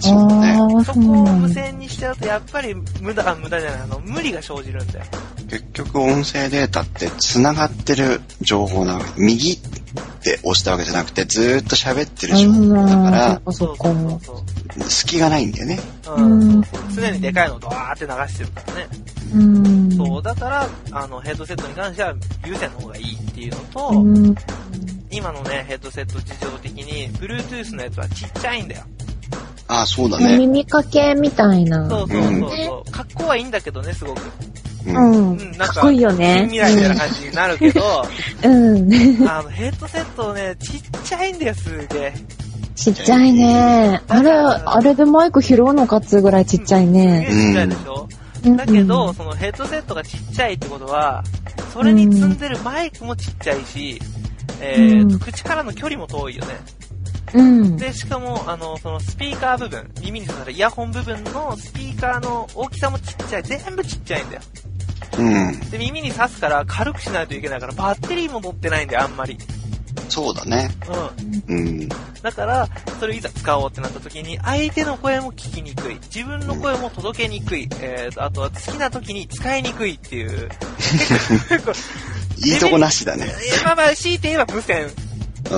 [0.00, 0.84] そうだね。
[0.84, 1.02] そこを。
[1.26, 5.04] 無線にしちゃうと、やっぱり無駄、あ、無駄じゃない、あの、無理が生じるんだよ。
[5.48, 9.12] 結局音声データって繋がってる情報なわけ。
[9.16, 9.60] 右
[10.00, 14.24] って押したわけじゃなくて、ずーっと喋ってる情報だから、あそっかそっか。
[14.24, 14.42] そう
[14.88, 15.78] 隙がないんだよね。
[16.02, 16.16] そう。
[16.16, 16.62] うん、
[16.94, 18.88] 常にでかいのをドワーって流してるからね。
[19.34, 19.92] うん。
[19.96, 22.14] そう、だから、あの、ヘッドセットに関しては
[22.46, 24.34] 有線の方がいいっていうのと、うん。
[25.10, 28.82] 今のね、ヘッドセット事情的に、Bluetooth のやつはちっちゃいんだよ。
[29.68, 30.36] ああ、そうだね。
[30.38, 31.88] 耳かけみたいな。
[31.88, 32.90] そうそうそうそう。
[32.90, 34.20] 格好はいいんだけどね、すごく。
[34.86, 35.36] うん。
[35.36, 36.48] なんか、かっこいいよね。
[36.50, 37.80] 近未来みたいな感じになるけど、
[38.44, 39.28] うん。
[39.28, 42.14] あの、ヘッドセットね、ちっちゃいんだよ、すげえ。
[42.74, 44.00] ちっちゃいね。
[44.08, 47.26] あれ、あれでマイク拾うのかっつうぐらいちっちゃいね。
[47.28, 48.08] ちっちゃいでしょ、
[48.44, 51.22] うんだけど、、そのヘッドセットがちっちゃいってことは、
[51.72, 54.00] それに積んでるマイクもちっちゃいし、
[54.60, 56.54] えーと、うん口からの距離も遠いよね。
[57.34, 57.76] うん。
[57.76, 63.42] で、しかも、あの、そのスピーカー部分、耳に刺さるイヤホン部分のスピーカーの大きさもちっちゃい。
[63.42, 64.42] 全部ちっちゃいんだよ。
[65.18, 65.60] うん。
[65.70, 69.38] で、耳に刺すから軽くしないといけないから、バッテリーも持ってないんだよ、あんまり。
[70.08, 70.70] そうだね。
[71.48, 71.56] うん。
[71.56, 71.88] うん。
[71.88, 72.68] だから、
[73.00, 75.94] それをいざ使おうってなった時に、相手の声も聞きにくい。
[76.14, 77.68] 自分の声も届けにくい。
[77.80, 80.48] えーと、あとは好きな時に使いにくいっていう。
[82.44, 83.26] いいとこなしだね。
[83.26, 84.90] え ーまあまあ、強いて言えば無線。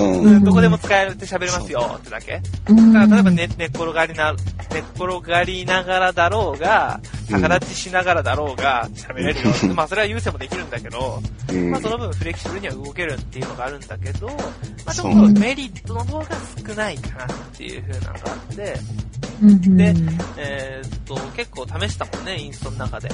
[0.00, 0.02] う。
[0.02, 0.36] うん。
[0.38, 2.40] ん、どこでも使えるって喋れますよってだけ。
[2.68, 2.92] うん。
[2.92, 4.34] だから例えば寝、寝っ転がりな、
[4.72, 9.54] 寝っ転がりながらだろうが、逆立ちしながらだろうが、喋れるよ。
[9.64, 9.76] うん。
[9.76, 11.70] まあ、それは優先もできるんだけど、うん。
[11.70, 14.34] まあ、その分フレキシブルには動けるっていうのがあるんだけど、ま
[14.86, 16.26] あ、ちょっとメリットの方が
[16.66, 18.76] 少ないかなっていう風なのがあって、
[19.42, 19.76] うん。
[19.76, 19.94] で
[20.36, 23.08] えーっと、結構試したもんね、インストの中で。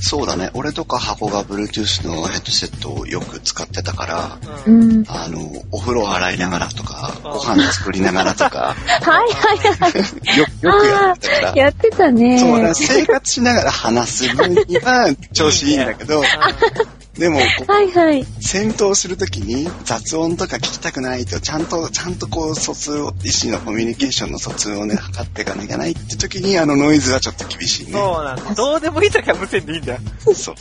[0.00, 0.50] そうだね。
[0.54, 4.70] 俺とか箱が Bluetooth のヘッドセットをよく使ってたから、う。
[4.70, 5.04] うんん。
[5.08, 5.40] あの、
[5.70, 10.38] お風呂洗いながらとか、ご飯作りながらとか、はいはいはい。
[10.38, 11.56] よ、よくやってたから。
[11.56, 12.38] やってたね。
[12.38, 16.22] そうだ、生活しながら話す分には調子いいんだけど、
[17.18, 18.24] でも、はいはい。
[18.40, 27.92] 戦闘するときに雑音とか聞きたくないと、ちゃんと、ちゃんとこう、疎通を、意思のコミュニケーションの疎通をね、測っていかなきゃいけないって時に、あのノイズはちょっと厳しいね。
[27.92, 28.54] そうなんだ。
[28.54, 30.00] どうでもいい時は無線でいいんだよ。
[30.24, 30.56] そうそう。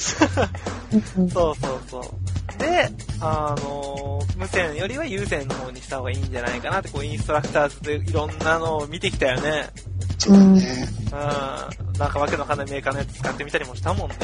[1.20, 2.60] うんそうそうそう。
[2.60, 2.90] で、
[3.20, 9.70] あのー無線よりは有線の方にした方がいいんじゃないかなって、こう、インストラクターズでいろんなのを見てきたよね。
[10.18, 10.88] そうだね。
[11.06, 12.00] うん。
[12.00, 14.16] なんかわけのわかんないメーカーのやつ使ってみたりもしたもんね。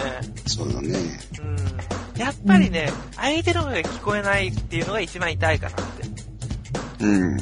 [0.46, 0.98] そうだね。
[1.40, 2.20] うん。
[2.20, 7.06] やっぱりね、相手の声が聞こえないっていうのが一番痛いかなって。
[7.06, 7.24] うん。
[7.24, 7.38] うん。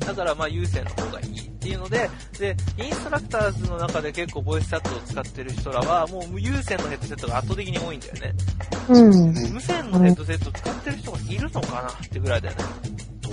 [0.00, 2.08] だからまあ有線の方がいいっていうので、
[2.38, 8.34] で、インストラクターズの中で結構ボイスチャットを使ってる人らは、もう有線のヘッドセットが圧倒的に多いんだよね。
[8.88, 9.32] うん。
[9.52, 12.64] 無線のヘッドセット使ってる人がいるのかなってぐらいだよね。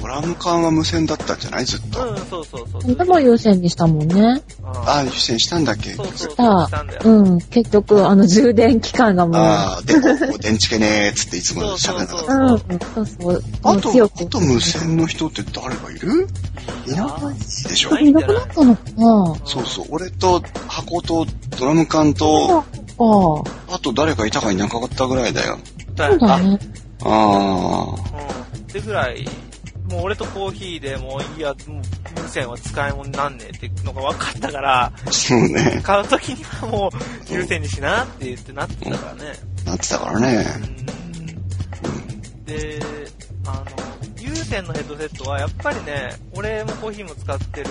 [0.04, 1.66] ドラム缶は無線だったんじゃない？
[1.66, 2.10] ずっと。
[2.10, 2.96] うん、そうそうそう。
[2.96, 4.44] でも優先にしたもんね。
[4.62, 5.94] ああ、優先したんだっけ？
[5.94, 7.02] そうそうそう、したしたんだよ。
[7.06, 7.40] うん。
[7.40, 9.36] 結局、あの、充電期間がもう。
[9.38, 10.00] ああ、で、こ
[10.36, 12.34] う電池系ねーっつっていつも喋らなかった。
[12.34, 12.60] うん。
[12.96, 13.44] そうそう。
[13.64, 16.28] あと、あと無線の人って誰がいる？
[16.86, 18.06] いないでしょない？
[18.06, 19.86] いなくなったのかなそうそう。
[19.90, 21.26] 俺と箱と
[21.58, 22.62] ドラム缶と、
[23.00, 23.76] ああ。
[23.76, 25.58] あと誰かいたかいなかったぐらいだよ。
[25.96, 26.60] そうだね。
[27.06, 28.60] あうん。
[28.60, 29.26] ってぐらい、
[29.94, 35.82] もう俺とコーヒーでもういや、もう無線は使い物になんねえってのが分かったから、あ、そうね。
[35.84, 39.34] 買うときにはもう有線にしなって言ってなってたからね。
[39.66, 40.46] なってたからね。
[40.68, 40.84] うん
[42.46, 42.80] で、
[43.46, 43.66] あの、
[44.20, 47.70] 有線のヘッドセットはやっぱりね、俺もコーヒーも使ってる、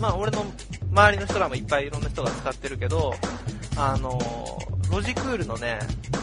[0.00, 0.44] まあ俺の
[0.92, 3.14] 周りの人らもいっぱいいろんな人が使ってるけど、
[3.76, 4.18] あの、
[4.90, 5.78] ロジクールのね、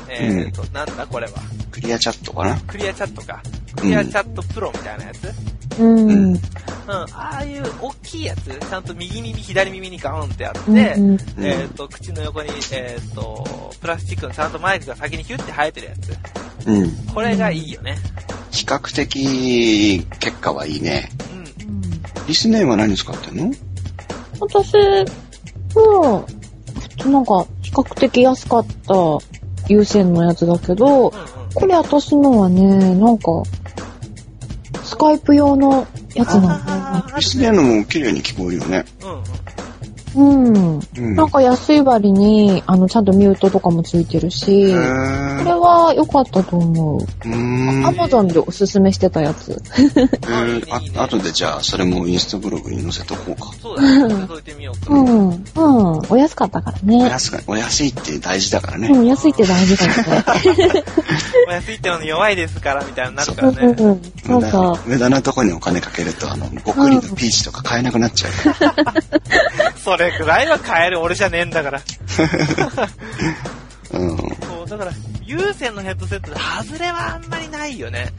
[0.10, 1.34] えっ、と、なんだこれは。
[1.72, 2.58] クリアチャットかな？
[2.62, 3.42] クリアチャットか。
[3.76, 5.32] クリアチャットプロみたいなやつ。
[5.80, 6.10] うん。
[6.10, 6.40] うん。
[6.88, 16.68] ああいう大きいやつ、ちゃんと右耳、左耳にガーンってあって、うんうんえっ、と、口の横に、えっ、と、プラスチックのちゃんとマイクが先にヒュッて生えてるやつ。
[16.68, 16.92] うん。
[17.14, 17.98] これがいいよね。
[18.52, 21.10] 比較的、結果はいいね。
[21.66, 22.26] うん。
[22.28, 23.52] リスネーは何使ってんの？
[24.40, 24.74] 私、
[25.76, 28.94] もう、普通なんか、比較的安かった
[29.70, 31.26] 有線のやつだけど、うんうん。
[31.54, 33.44] これ私のはね、なんか、
[34.84, 38.86] スカイプ用のやつなんリスネーのも綺麗に聞こえるよね。
[40.14, 41.16] うんうん。
[41.16, 47.02] なんか安い割に、あの、ちゃんとミュートとかもついてるし、へこれーは良かったと思う。
[47.02, 47.86] うーん。
[47.86, 49.62] アマゾンでおすすめしてたやつ。
[49.76, 53.52] えーいいねいいねあ、後でじゃあ、それもインスタブログに載せとこうか。
[53.62, 54.16] そうだね。
[54.16, 54.94] 覗いてみようか。
[54.94, 55.30] うん。
[55.30, 56.02] うん。
[56.10, 57.10] お安かったからおね。
[57.10, 58.88] 安がお安いって大事だからね。
[58.90, 60.84] うん、安いって大事だよね。
[61.48, 63.76] お安いってのに弱いですから、みたいになるかうんらね。
[63.78, 63.88] う
[64.38, 64.42] ん。
[64.42, 68.94] なんか、無駄なとこにお金かけると、あの、ごくりのピーチとか買えなくなっちゃうから。
[69.84, 71.82] それくらいは買える俺じゃねえんだから。
[73.94, 74.18] うん。
[74.18, 74.92] そう、だから、
[75.24, 78.12] 有線のヘッドセットで外れはあんまりないよね。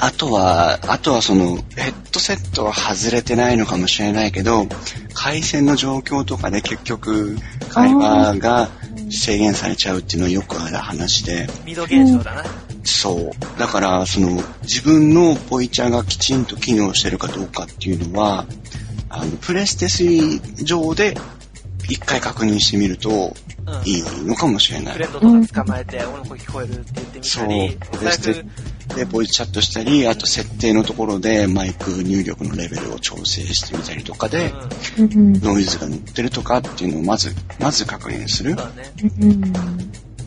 [0.00, 4.66] あとは、あとはその、ヘッドセットは外れてないのかもしれないけど、
[5.14, 7.36] 回線の状況とかで結局、
[7.70, 8.68] 会話が
[9.10, 12.44] 制限されちゃうっていうのはよくある話で、ミド現象だな。
[12.82, 13.58] そう。
[13.58, 18.46] だから、その、自分のボイチャがきちんと機能してるかどうかっていうのは、
[19.08, 21.16] あの、プレステ3上で
[21.88, 23.88] 一回確認してみるとうん。
[23.88, 24.94] いいのかもしれない。
[24.94, 27.44] フレンドとか捕まえて、俺の声聞こえるって言ってみたり、そ
[28.94, 34.52] うで、ボイスチャットしたり、あと設定のところでマイク入力のレベルを調整してみたりとかで、
[34.98, 35.40] うん、うん。
[35.40, 38.58] ノイズが乗ってるとかっていうのをまず、まず確認するそう。
[38.58, 38.92] だね。
[39.20, 39.52] うん。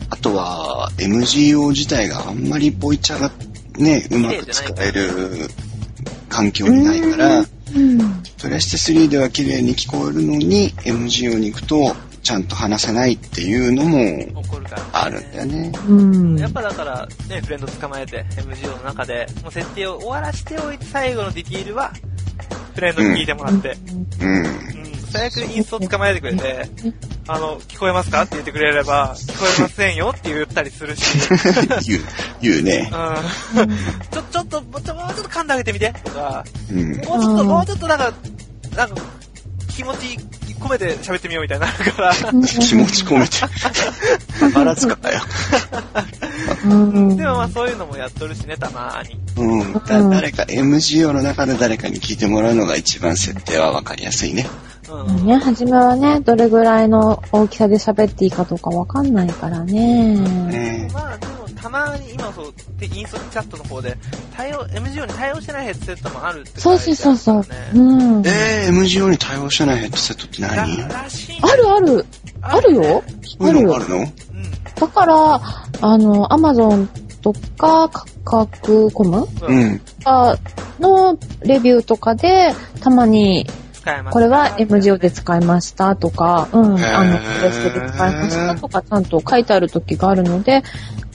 [0.08, 3.30] あとは、MGO 自体があんまりボイチャが
[3.78, 5.48] ね、うまく使える
[6.28, 7.46] 環境にないから、うん。
[8.40, 14.42] プレステ3では綺麗に聞こえるのに、MGO に行くと、ちゃんと話せないっていうのも
[14.92, 15.72] あるんだよね。
[15.88, 16.36] うん。
[16.36, 21.92] やっぱだから、ね、フレンド捕まえて、MGO の中で、もう設定を終わらしておいて、最後のディティールは、
[22.74, 23.76] フレンドに聞いてもらって、
[24.20, 24.44] うん。
[24.44, 24.56] うん、
[25.12, 26.68] 最悪インスト捕まえてくれて、
[27.28, 31.02] あの、聞こえますかって言ってくれれば、聞こえませんよって言ったりするし、
[31.86, 32.02] 言う、
[32.40, 32.90] 言うね。
[33.56, 33.68] うん、
[34.10, 34.94] ちょ、ちょっと、ちょ、
[35.26, 36.96] と噛んであげてみて、とか、うん。
[36.96, 38.12] もうちょっと、うんもうちょっとなんか、
[38.76, 38.94] なんか、
[39.68, 40.18] 気持ち
[40.58, 44.54] 込めて喋ってみようみたいになるから、気持ち込めて。
[44.54, 45.20] ばらつかかよ。
[46.64, 47.16] うん。
[47.16, 49.20] でもまあそういうのもやっとるしね、たまーに。
[49.36, 49.72] うん。
[49.72, 54.46] だ誰か、MGO の中で誰かに聞いてもらうのが一番設定はわかりやすいね。
[54.88, 55.26] うん。
[55.26, 60.16] ね、初めはね、どれぐらいの大きさで喋っていいかとかわかんないからね。
[60.16, 63.96] ねまあでもたまに今そう、でインストチャットの方で、
[64.36, 67.44] 対応、MGO に対応してないヘッドセットもあるって書そうそうそうそう。
[67.74, 68.26] うん。
[68.26, 72.06] えー、MGO に対応してないヘッドセットって何ららしいねあるある。
[72.42, 73.02] あるよ。
[73.38, 73.96] そういうのがあるの？
[73.98, 74.06] うん。
[74.74, 75.40] だから、
[75.80, 76.88] あの、アマゾン
[77.22, 77.88] とか、
[78.24, 79.80] 価格コムうん。
[80.04, 80.36] あ
[80.78, 83.46] のレビューとかで、たまに。
[84.10, 90.64] これは MGO で使いましたとか、うん、あの、プレステで使いましたとか、ちゃんと書いてある時があるので、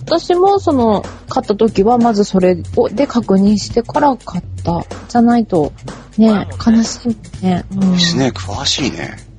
[0.06, 4.86] 私もその、買った時はまずそれをで確認してから買った。
[5.08, 5.72] じゃないと、
[6.18, 7.10] ね、悲し
[7.41, 7.66] いね。
[7.72, 7.91] うん。
[7.93, 9.31] ですね、詳しいね。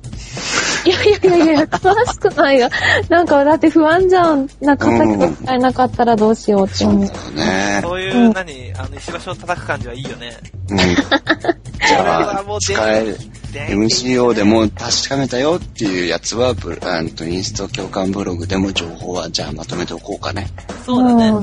[0.85, 2.69] いやいやいやいや、詳しくないよ。
[3.09, 4.49] なんか、だって不安じゃん。
[4.61, 7.43] なんか、買ったけど使えなかったらどうしようって思うそうだ。
[7.43, 7.79] よね。
[7.81, 10.37] そういう、うん何あの、石橋を叩く感じはいいよね。
[10.69, 10.77] うん。
[11.87, 13.17] じゃあ、使える。
[13.53, 20.47] MCO でも確かめたよっていうやつは、ブあのとインスト共感ブログでも情報はじゃあまとめておこうかね。
[20.85, 21.27] そうだね。
[21.29, 21.37] うん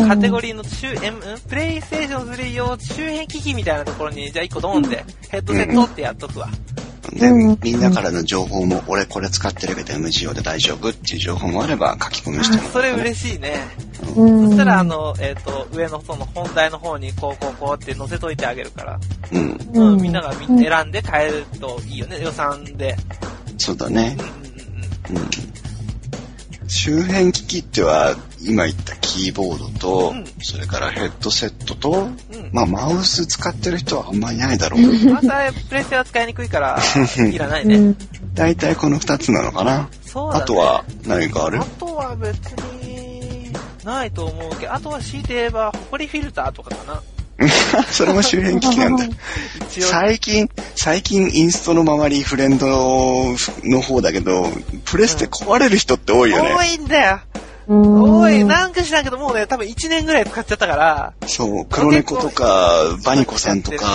[0.00, 0.08] うん。
[0.08, 6.48] カテゴリーの周、M、んプレイステーション3用周辺機器みたいなところに、じゃあ1個ドーンって、ヘッドセットってやっとくわ。
[7.12, 13.56] で、うんみんなからの情報も、俺これ使ってるけど MCO で大丈夫っていう情報もあれば書き込みしてもらそれ嬉しいね。
[14.16, 14.46] うん。
[14.46, 19.00] そしたら、あの、えっ、と、上のその本題の方に、こうこうこうって載せといてあげるから、
[19.32, 19.60] うん。
[19.74, 22.96] うん、みんながみ選んで買えるといいよね、予算で。
[23.58, 24.16] そうだね
[25.10, 25.16] うん。
[25.16, 25.59] うんうんうん。
[26.70, 32.04] 周辺機器っては、今言ったキーボードと、うんそれからヘッドセットと、うん。
[32.06, 32.50] うん。
[32.52, 35.10] まあマウス使ってる人はあんまいないだろう。
[35.10, 36.78] また、プレステは使いにくいから、
[37.28, 37.76] いらないね。
[37.76, 37.96] うん。
[38.34, 39.88] 大体この二つなのかな？
[40.02, 40.44] そうだね。
[40.44, 41.60] あとは何かある？
[41.60, 42.52] あとは別
[42.84, 43.52] に、
[43.84, 47.02] ないと思うけど、あとは強いて言えば、ホコリフィルターとかかな。
[47.90, 49.04] それも周辺機器なんだ。
[49.68, 53.34] 最近、最近インストの周りフレンド
[53.64, 54.48] の方だけど、
[54.84, 56.54] プレステ壊れる人って多いよね。
[56.54, 57.20] 多いんだよ。
[57.68, 58.44] うん多い。
[58.44, 63.86] なんか知らんけど、もうね、多分1年ぐらい使っちゃったから、そう、黒猫とか、バニコさんとか、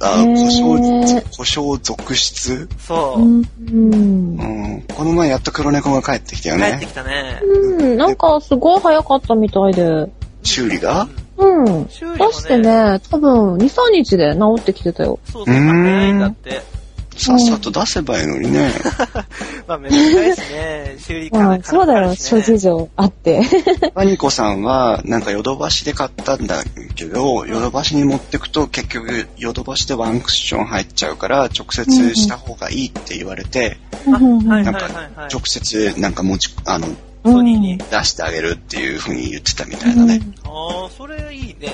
[0.00, 2.68] あ、故障、故障続出？
[2.78, 3.24] そうう。
[3.24, 3.42] ん。
[3.58, 4.82] うん。
[4.94, 6.92] この前やっと黒猫が帰ってきたよね帰ってき。
[6.92, 7.40] たね。
[7.42, 7.96] うん。
[7.96, 10.06] なんか、すごい早かったみたいで。
[10.46, 11.08] 修理が？
[11.36, 11.88] うん。
[11.88, 15.18] 修理も出してね、多分、2、3日で治ってきてたよ。
[15.30, 16.76] そうそう、早いんだって。
[17.16, 18.70] さっさと出せばいいのにね。
[19.66, 23.40] まあ、めんどくさいしね、修理まあ、そうだよ、諸事事情あって。
[23.94, 26.62] バニコさんは、なんかヨドバシで買ったんだ
[26.94, 34.64] けど、ヨドバシに持ってくと結局ヨドバシでワンクッション入っちゃうから、直接した方がいいって言われて、あ、はいはい。
[34.64, 34.88] なんか。
[35.32, 36.86] 直接なんか持ち、あの、
[37.32, 37.78] ソニーに。
[37.78, 40.20] 出してあげるっていう風に言ってたみたいだね。
[40.44, 41.72] ああ、それいいね。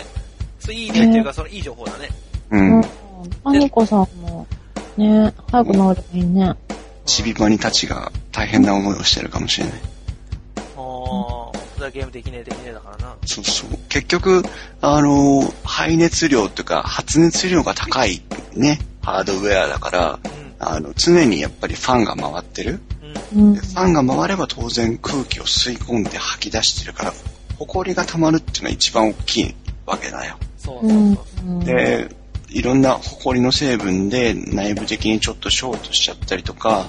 [0.58, 2.08] それいいねっていうか、そのいい情報だね。
[2.50, 2.84] ううんん。。
[3.44, 4.46] アニコさんも、
[4.96, 6.54] ね、早く治ればいいね。
[7.06, 9.74] ちびばにたちが大変な思いをしてるかもしれない。
[9.74, 9.80] あ
[10.56, 13.16] あ、それはゲームできねえできねえだからな。
[13.26, 13.70] そうそう。
[13.88, 14.42] 結局、
[14.80, 18.22] あの、排熱量というか発熱量が高い
[18.54, 20.54] ね、ハードウェアだから、うん。
[20.60, 22.80] あの、常にやっぱりファンが回ってる。
[23.34, 23.42] うん。
[23.42, 23.60] うんで。
[23.60, 27.12] ファンが回れば当然空気を吸い込んで吐き出してるから、
[27.58, 29.54] 埃が溜まるっていうのは一番大きい
[29.86, 30.36] わけだよ。
[30.58, 31.22] そうそううんそ
[31.60, 31.64] う。
[31.64, 32.08] で、
[32.48, 36.88] いろんな埃の成分で内部的にちょっとショートしちゃったりとか、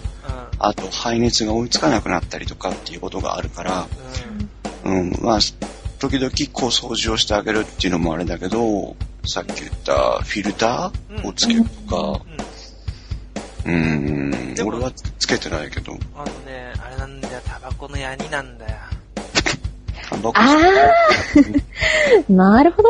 [0.60, 3.88] あと排熱が追いつかなくなったりとかっていうことがあるから、
[4.84, 5.00] うん。
[5.00, 5.40] うん、まあ、
[6.00, 8.96] 時々こう掃除をしてあげるっていうのもあれだけど、
[9.26, 12.53] さっき言ったフィルターをつけるとか、うん。
[13.66, 18.78] うん、俺はつけてないけど、あのね、あれなんだよ、タバコのヤニなんだよ。
[20.10, 21.64] タバコあー
[22.30, 22.90] なるほど。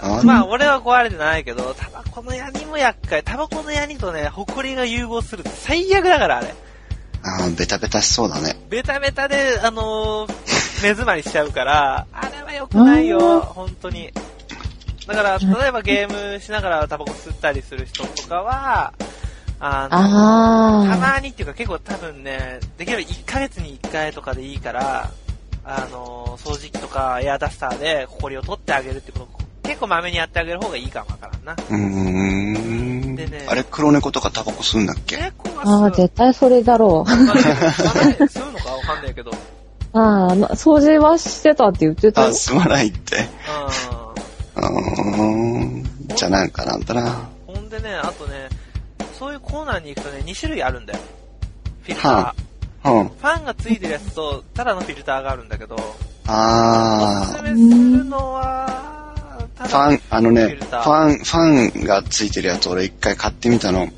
[0.00, 3.22] あまあ、俺は壊れてないけど、タバコのヤニも厄介。
[3.22, 6.54] タバコのヤニとね、ホコリが融合するって最悪だから、あれ。
[7.22, 8.56] あーベタベタしそうだね。
[8.68, 10.28] ベタベタで、あのー、
[10.82, 14.12] 目詰まりしちゃうから、あれは良くないよ、本当に。
[15.06, 18.94] だから、例えばゲームしながらタバコ吸ったりする人とかは、
[19.66, 25.10] あの、たあまにっていうか結構多分ね、できれば1ヶ月に1回とかでいいから、
[25.64, 29.28] あの、掃除機とかエアダスターで埃を取ってあげるってこと、
[29.62, 31.52] 結構まめにやってあげる方がいいかもわからんな。
[31.54, 33.46] うーんでね。
[33.48, 35.16] あれ、黒猫とかタバコ吸うんだっけ？
[35.16, 35.62] 結構あ。
[35.66, 37.10] ああ、は絶対それだろう。
[37.10, 39.30] 吸うのかわかんないけど。
[39.94, 40.02] うん。
[40.02, 42.32] ああ、ま掃除はしてたって言ってたあ、よ。
[42.32, 43.26] 吸わないって。
[44.56, 45.84] うーん。
[46.14, 47.28] じゃあなんかなんだな。
[47.46, 48.48] ほんでね、あとね、
[49.24, 50.98] そういうコーナーに行くとね、2種類あるんだよ。
[51.84, 52.12] フィルター。
[52.12, 52.34] は
[52.84, 53.08] うん。
[53.08, 55.84] ファンがついてるやつと、ただのフィルターがあるんだけど、おす
[56.26, 59.48] あすめするのは。
[59.56, 63.84] フだァン、あのね、ファン、ファンがついてるやつ俺一回買ってみたの。
[63.84, 63.90] うん。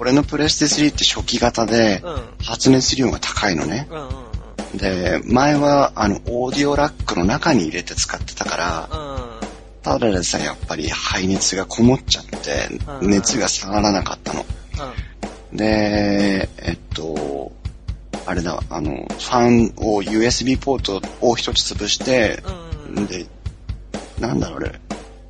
[0.00, 2.44] 俺のプレステ3って初期型でうん。
[2.44, 3.86] 発熱量が高いのね。
[3.88, 4.78] うんうんうん。
[4.78, 9.39] で、前はあの、オーディオラックの中に入れて使ってたから、うん。
[9.82, 12.68] ただでさえやっぱり排熱がこもっちゃって、
[13.02, 14.44] うん熱が下がらなかったの。
[15.52, 17.50] で、えっと、
[18.26, 22.42] あれだ、あの、ファンを USB ポートを一つ潰して。
[23.08, 23.26] で、
[24.20, 24.80] なんだろうあれ、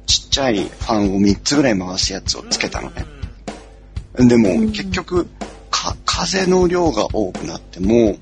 [0.06, 3.04] ちっちゃいファンを3つぐらい回すやつをつけたのね。
[4.16, 5.26] でも、うん結局、
[5.70, 8.16] か、風の量が多くなっても、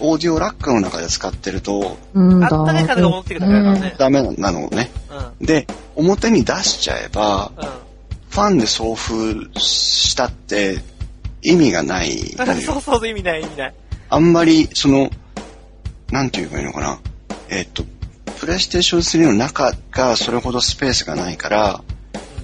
[0.00, 3.94] オーディオラックの中で使ってると、うんあったかい風が戻ってくるだけだからね。
[3.98, 4.90] ダメなのね。
[5.38, 5.46] うん。
[5.46, 7.64] で、表に出しちゃえば、うん。
[8.30, 10.78] ファンで送風したって
[11.42, 12.16] 意味がない。
[12.36, 12.54] そうよ。
[12.62, 13.74] そうそう、意味ない意味ない。
[14.08, 15.10] あんまり、その、
[16.10, 16.98] なんて言えばいいのかな。
[17.48, 17.84] えっと、
[18.38, 21.82] プレイステーション3の中がそれほどスペースがないから、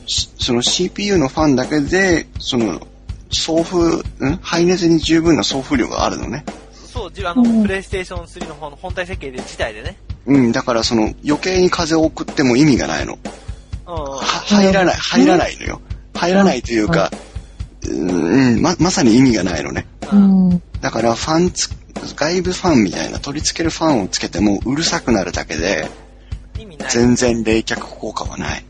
[0.07, 2.87] しその CPU のファンだけで、その、
[3.31, 4.37] 送風、ん？
[4.41, 6.45] ハイネズに十分な送風量があるのね。
[6.97, 9.99] そう、じあの、うんプレイステーション3の方の本体設計で自体でね。
[10.25, 13.19] うん、だからその余計に風を送っても意味がないの。
[13.87, 13.95] うん。
[13.95, 15.81] は入らない、入らないのよ。
[16.15, 17.11] 入らないというか、
[17.87, 19.87] うん、ま、まさに意味がないのね。
[20.11, 20.49] ううん。
[20.55, 20.63] ん。
[20.81, 21.69] だからファンつ、
[22.17, 25.89] 外部ファンみたいな取り付けるファンをつけてもうるさくなるだけで、
[26.59, 26.91] 意味ない。
[26.91, 28.65] 全然冷却効果はない。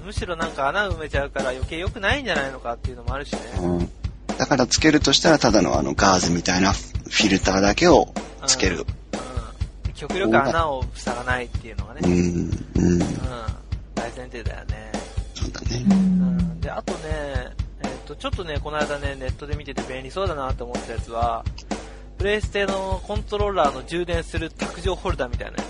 [0.00, 0.06] うん。
[0.06, 3.40] むしろなんか穴埋めちゃうから余計良くないんじゃないのかっていうのもあるしね。
[3.60, 3.90] うん。
[4.38, 8.12] だからつけるとしたらただのあのガーゼみたいなフィルターだけを
[8.46, 8.78] つける。
[8.78, 9.92] うん。
[9.94, 12.00] 極力穴を塞がないっていうのがね。
[12.04, 12.14] ううん。
[12.14, 12.50] ん、
[12.80, 12.98] うん、
[13.94, 14.92] 大前提だよね。
[15.34, 15.84] そうだね。
[15.90, 16.60] うん。
[16.60, 16.98] で、あとね、
[17.82, 21.44] えっ、と、ちょっとね、この間ね、ネットで見てて便利そうだなって思ったやつは、
[22.18, 25.64] プレイステのコントローラーの充電する卓上ホルダーみたいなや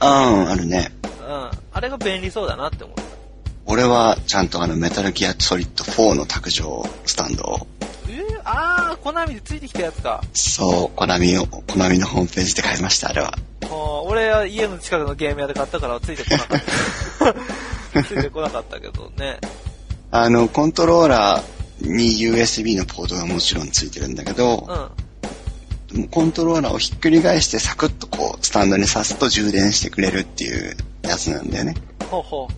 [0.00, 0.90] ああ、あるね。
[1.02, 1.20] つ。
[1.20, 1.50] うん。
[1.72, 3.02] あれが便利そうだなって思った。
[3.66, 7.66] 俺はちゃんとあのメタルギアソリッド4の卓上スタンドを、
[8.10, 10.20] えー、あー、コナミでついてきたやつか。
[10.34, 13.38] そう、コナミを、コナミのホームページで買いました、あれは。
[13.68, 16.60] もう俺は家の近くのゲーム屋で買ったからついてこなかっ
[17.94, 18.02] た。
[18.02, 19.38] ついてこなかったけどね。
[20.10, 24.66] あの、コントローラーに USB のポートがもちろんついてるんだけど
[25.92, 26.08] う、ん。
[26.08, 31.74] コントローラーをひっくり返してサクッとこう、スタンドに挿すと充電してくれるっていうやつなんだよね。
[32.10, 32.48] ほうほ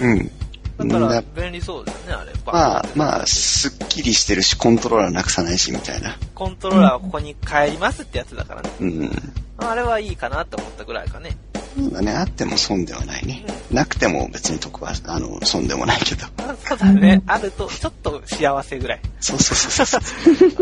[0.00, 0.30] うん。
[0.78, 0.88] う。
[0.88, 2.32] だからだ便利そうですね、あれ。
[2.44, 6.16] まあ、まあ、すっきりしてるし、コントローラーなくさないし、みたいな。
[6.34, 8.70] コントローラーはここに帰りますってやつだからね。
[8.80, 9.10] うん。
[9.58, 11.36] あれはいいかなって思ったぐらいかね。
[11.76, 13.44] そうだね、あっても損ではないね。
[13.70, 16.26] なくても別に得は、あの、損でもないけど。
[16.38, 17.22] あそうだね。
[17.26, 19.00] あると、ちょっと幸せぐらい。
[19.20, 20.00] そうそうそうそう。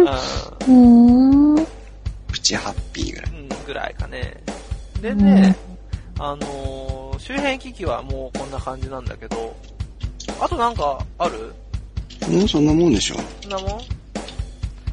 [0.03, 1.67] ううーん。
[2.29, 3.31] プチハッピーぐらい。
[3.33, 4.43] ん、うん、ぐらいかね。
[5.01, 5.57] でね、
[6.19, 9.57] あのー周辺機器はもうこんな感じなんだけど、
[10.41, 11.55] あとなんかある？
[12.29, 13.17] うん、そんなもんでしょ。
[13.43, 13.81] そんなもん？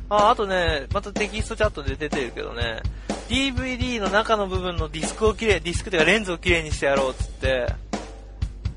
[0.09, 2.81] あ、あとね、またテキストチャットで出てるけどね、
[3.29, 7.67] DVD の中の部分のディスクをきれい、ディスクというかレンズをきれいにしてやろうっつって、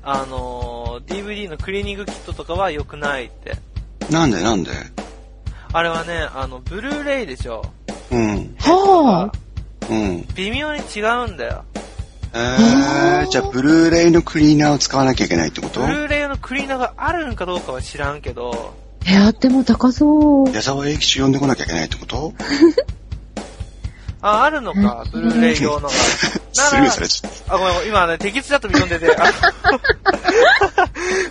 [0.01, 3.57] あのー DVD のクリーニングキットとかは良くないって。
[4.09, 4.71] なんでなんで？
[5.73, 7.65] あれはね、あの、ブルーレイでしょ。
[8.11, 8.55] うん。
[8.59, 9.31] は
[9.89, 10.25] うん。
[10.35, 11.65] 微妙に違うんだよ。
[12.37, 15.79] えー、じゃあ、ブルーレイのクリーナーを使わなきゃいけないってこと？
[15.79, 18.73] ブルーレイのクリーナーがあるんかどうかは知らんけど、
[19.05, 19.09] あ。
[19.09, 20.49] え、あっても高そう。
[20.53, 22.33] 矢沢永吉呼んでこなきゃいけないってこと？
[24.21, 25.89] あ、あるのか、ブルーレイ用のが。
[25.89, 26.39] ス
[26.75, 29.31] ルーされちゃっあ、ごめん、今ね、テキストチャット見読んでて、あ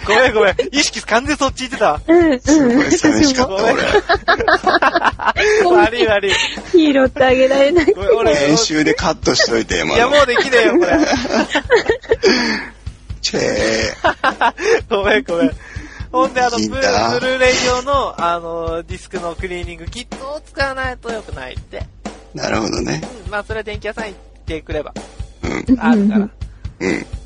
[0.07, 2.01] ごめんごめん、意識完全そっち行ってた。
[2.07, 2.41] うん、うん。
[2.41, 2.53] た。
[2.53, 3.75] すごい寂しかった、俺。
[5.77, 6.33] 悪い悪い。
[6.73, 7.87] 拾ってあげられない。
[8.17, 10.11] 俺、編集でカットしといて、今いや、の。
[10.11, 10.93] もうできねえよ、これ。
[13.23, 14.55] チェー。
[14.91, 15.51] ごめんごめん。
[16.13, 21.87] ほんで、あの、ブブルーレイ用の、あの、ディスクのクリーニングキットを使わないと良くないって。
[22.35, 23.01] なるほどね。
[23.25, 24.15] うん、まあ、それは電気屋さん行っ
[24.45, 24.93] てくれば、
[25.43, 25.81] うん。
[25.81, 26.29] あるから。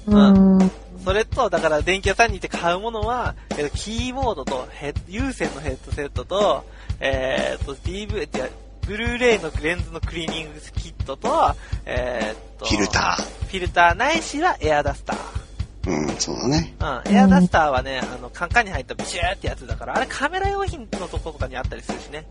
[0.07, 0.61] うん。
[0.61, 0.71] うん。
[1.05, 6.65] それと、だから電気屋さんに行って買うものは、えっと、キーボードとヘッ有線のヘッドセットと、
[7.01, 8.51] えーっと、DV、違う、
[8.87, 11.55] ブルーレイのレンズのクリーニングキットと、
[11.87, 15.17] えーっと、フィルタフィルターないしはエアダスター。
[15.17, 15.49] ー。
[15.91, 16.75] うん、そうだね。
[16.81, 22.27] うん、エアダスターはね、あの、カンカンに入ったビシューってやつだから、あれカメラ用品のとことかにあったりするしね。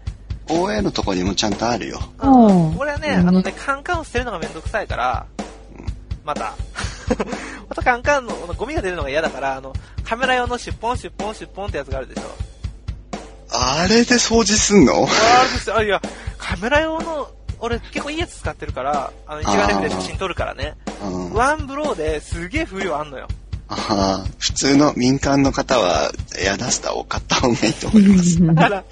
[0.49, 1.99] OA のとこにもちゃんとあるよ。
[2.19, 5.25] うんこれはね、うんあのね、カンカンを捨てるのがめんどくさいから、
[6.23, 6.53] また。
[7.69, 9.73] またカンカンのゴミが出るのが嫌だから、あの、
[10.03, 12.23] カメラ用のシュッポンシュッポンシュッポンってやつがあるでしょ。
[13.49, 14.93] あれで掃除すんの？
[14.93, 16.01] あれですよ、あ、いや、
[16.37, 17.29] カメラ用の、
[17.59, 20.75] 俺結構いいやつ使ってるから、あの、一眼レフで写真撮るからね。
[21.03, 21.33] うん。
[21.33, 23.27] ワンブローですげえ風量あんのよ。
[23.69, 28.45] あは普通の民間の方はエアダスターを買った方がいいと思います。
[28.45, 28.83] だから、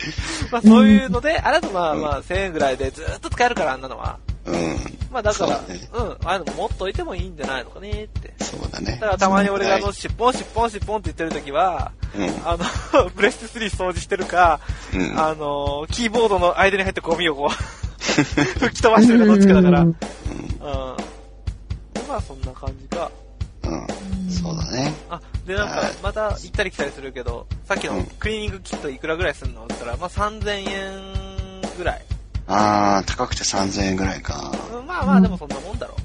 [0.52, 4.20] まあそういうので、あれだとまあまあ1000円ぐらいでずっと使えるから、あんなのは。
[4.46, 4.78] うん。
[5.12, 8.34] まあだから、そうだねうん、ああいうのも持っといてもいいんじゃないのかねって。
[8.44, 8.92] そうだね。
[8.94, 12.30] だからたまに俺があの、はいしっぽんしっぽんしっぽんって言ってる時は、うん。
[12.46, 14.60] あの、 プレステ3掃除してるか、
[14.94, 17.50] うんあの、キーボードの間に入ったゴミをこう、
[18.60, 19.82] 吹き飛ばしてるかどっちかだから。
[19.82, 19.96] うん。
[22.08, 23.10] まあそんな感じか。
[23.66, 24.32] うん。
[24.32, 24.94] そうだね。
[25.10, 32.06] あ、で、なんかはい、また行ったり来たりするけど、さっきのうんクリーニングキットいくらぐらいするのって言ったら、まあ3000円ぐらい。
[32.48, 34.52] あー、高くて3000円ぐらいか。
[34.74, 35.96] うんまあまあ、でもそんなもんだろ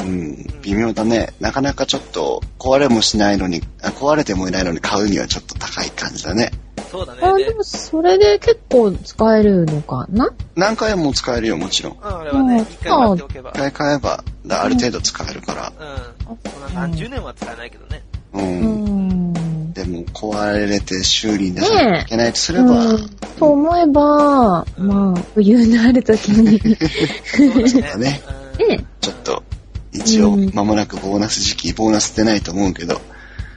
[0.00, 1.34] うん、微妙だね。
[1.40, 6.50] なかなかちょっと壊れもしないのに、あ壊れてもいないのに買うにはちょっと高い感じだね。
[6.88, 6.90] う。
[6.90, 7.20] そうだね。
[7.22, 10.30] あ、ででも、それで結構使えるのかな？
[10.56, 11.92] 何回も使えるよ、もちろん。
[11.94, 13.52] 一うん、あれはね、うん一回買っておけば。
[13.52, 15.72] 回買えば、だある程度使えるから。
[15.78, 16.38] うん。
[16.50, 18.02] そんな何十年は使えないけどね。
[18.32, 18.38] う。
[18.38, 19.72] うんん。
[19.72, 23.08] でも、壊れて修理に出さなきゃいけないとすれば、うん
[23.38, 26.58] と思えば、うんまあ、余裕のある時に。
[26.60, 28.20] そうだだね。
[28.58, 29.44] うんねちょっと、
[29.92, 33.00] 一応うん、間もなくボーナス時期、ボーナス出ないと思うけど、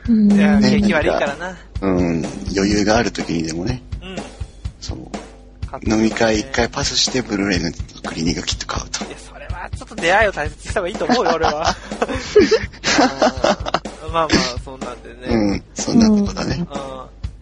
[0.08, 1.58] うんいや、ね景気悪いからな。
[1.82, 2.26] うん、
[2.56, 4.16] 余裕がある時にでもね、うん。
[4.80, 5.00] そう、
[5.90, 7.72] 飲み会一ね回パスして、ブルーレイの
[8.08, 9.12] クリーニングキット買うとい。
[9.12, 11.76] や、それはちょっと出会いを大切にした方がいいと思うよ、俺は。
[14.06, 14.30] う んまあまあ、
[14.64, 15.28] そんなんでね。
[15.28, 16.66] うん、そんなとこだね。
[16.74, 16.92] うん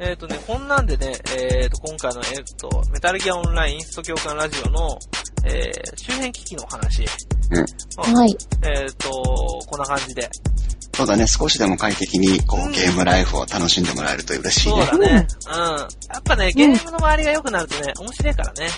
[0.01, 4.97] えっ、とね、こんなんでね、えっ、と、今回の、えっ、と、メタルギアオンラインインスト共感ラジオの、
[5.43, 7.05] えー、周辺機器の話。
[7.51, 8.15] うん。
[8.15, 8.37] はい。
[8.63, 9.09] えっ、と、
[9.67, 10.29] こんな感じで。
[10.95, 14.85] そうだね、少しでも快適に、こう、ゲームライフを楽しんでもらえると嬉しいね。
[14.91, 15.27] そうだね。
[15.47, 15.53] うん。
[15.53, 15.87] や
[16.19, 18.69] っぱね、ゲームの周りが良くなるとね、面白いからね。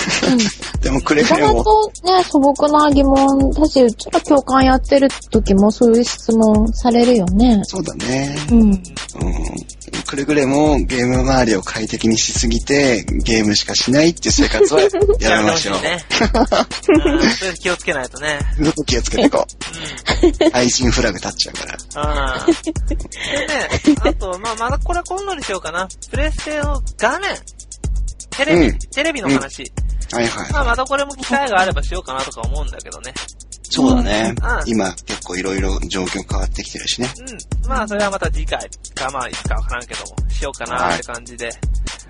[0.80, 7.60] でも、くれぐれも、とね、素朴な疑問だし、うちら共感やってる時もそういう質問されるよね。
[7.64, 8.38] そうだね。
[8.50, 8.60] うん。
[8.60, 8.80] うん。
[10.06, 14.80] くれぐれも、ゲーム周りを快適にしすぎて、ゲームしかしないっていう生活は
[15.20, 15.76] やめましょう。
[17.54, 18.38] う 気をつけないとね。
[18.86, 20.50] 気をつけていこう。
[20.50, 22.34] 配信フラグ立っちゃうから。
[22.34, 22.46] うん。
[22.46, 23.68] でね、
[24.02, 25.88] あと、まあ、まだこれ今度にしようかな。
[26.10, 27.30] プレステの画面。
[28.30, 29.72] テレビ、うんテレビの話。
[30.12, 30.52] はいはい。
[30.52, 33.12] まあ、またこれも機会があればしようかなとか思うんだけどね。
[33.70, 34.68] そうだねうん。
[34.68, 37.08] 今、結構いろいろ状況変わってきてるしね。
[37.64, 37.68] うん。
[37.68, 38.58] まあ、それはまた次回
[38.94, 41.50] か、まあ、いつかわからんけども、しようかなって感じで。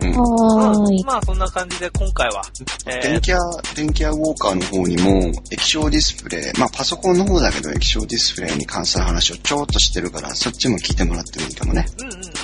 [0.03, 1.05] うん。
[1.05, 2.43] まあそんな感じで今回は、
[2.87, 3.39] えー、電気屋、
[3.77, 11.87] 電気屋ウォーカーの方にも、液晶ディスプレイ、まあパソコンの方だけど液晶ディスプレイに関する話をちょっとしてるから、そっちも聞いてもらってもいいかもね。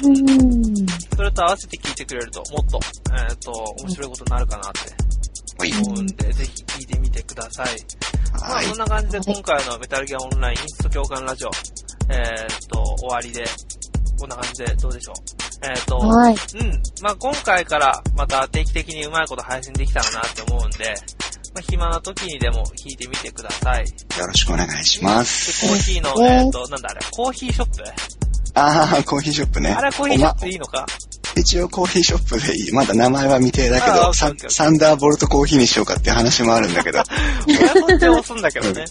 [0.02, 0.30] うんうん。
[0.30, 0.86] うん。
[1.16, 2.80] それと合わせて聞いてくれると、もっと、
[3.28, 5.15] えっ、と、面白いことになるかなってはい。
[5.82, 7.68] 思うんで、ぜひ聞いてみてください。
[8.32, 8.78] まあ、はいそん。
[8.78, 11.50] な感じで今回のメタルギアオンラインインスト共感ラジオ、
[12.10, 13.44] えっ、と、終わりで、
[14.18, 15.14] こんな感じでどうでしょう？
[15.66, 16.34] えっ、と、はい。
[16.34, 16.82] うん。
[17.02, 20.94] まあ、今回からまた定期的にうまいこと配信できたらなって思うんで、
[21.54, 23.84] まあ、暇な時にでも聞いてみてください。
[23.86, 25.66] で、よろしくお願いします。
[25.66, 27.82] コーヒーの、うんえっ、と、なんだあれ、コーヒーショップ？
[28.54, 29.70] あー、コーヒーショップね。
[29.70, 30.80] あれはコーヒーショップいいのか？
[30.80, 30.86] ま
[31.36, 32.72] 一応コーヒーショップでいい。
[32.72, 37.02] まだ名前は未定だけど、ササンダーボルトコーヒーにしようかっていう話もあるんだけど、
[37.46, 38.84] 俺はそっちを押すんだけどね。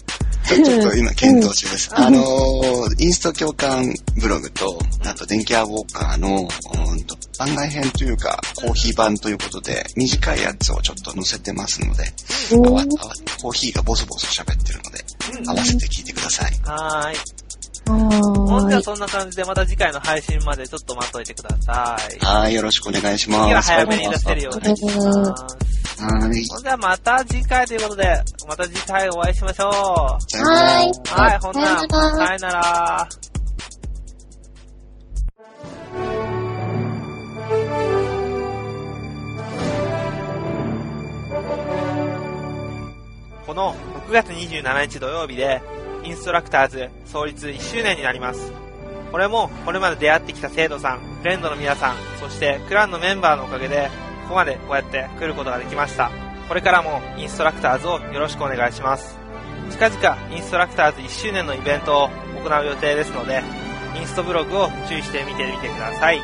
[0.46, 1.90] ちょっと今検討中です。
[1.92, 6.48] あのー、インスト共感ブログと、あと電気屋ウォーカーの、
[6.90, 12.04] うんと番外編というか、コーヒー版ということで、短いやつをちょっと載せてますので、
[12.52, 15.04] おあわーあわコーヒーがボソボソ喋ってるので、
[15.50, 16.52] 合わせて聞いてください。
[16.62, 17.45] はーい。
[17.92, 18.82] はほんじゃーい。
[18.82, 22.24] そんな感じでまた次回の配信までちょっと待っといてください。
[22.24, 23.44] はい、よろしくお願いします。
[23.44, 24.98] 次は早めに出せるようにします。
[25.98, 26.46] はい。
[26.48, 29.70] ほんじゃまた次回ということで、また次回お会いしましょう。
[29.70, 30.18] は
[30.82, 33.08] いはい、ほんなら、さよならさよなら。
[43.46, 43.74] この
[44.08, 45.62] 6月27日土曜日で、
[46.06, 48.52] インストラクターズ創立1周年になります。
[49.10, 53.90] これも、これまで出会ってきた生徒さん、フレンドの皆さん、そしてクランのメンバーのおかげで、
[54.22, 56.10] ここまでこうやって来ることができました。
[56.48, 59.18] これからもインストラクターズをよろしくお願いします。
[59.70, 63.42] 近々インストラクターズ1周年のイベントを行う予定ですので、
[63.98, 66.20] インストブログを注意して見てみてください。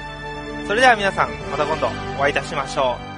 [0.69, 3.12] それでは皆さん、また今度お会いいたしましょう。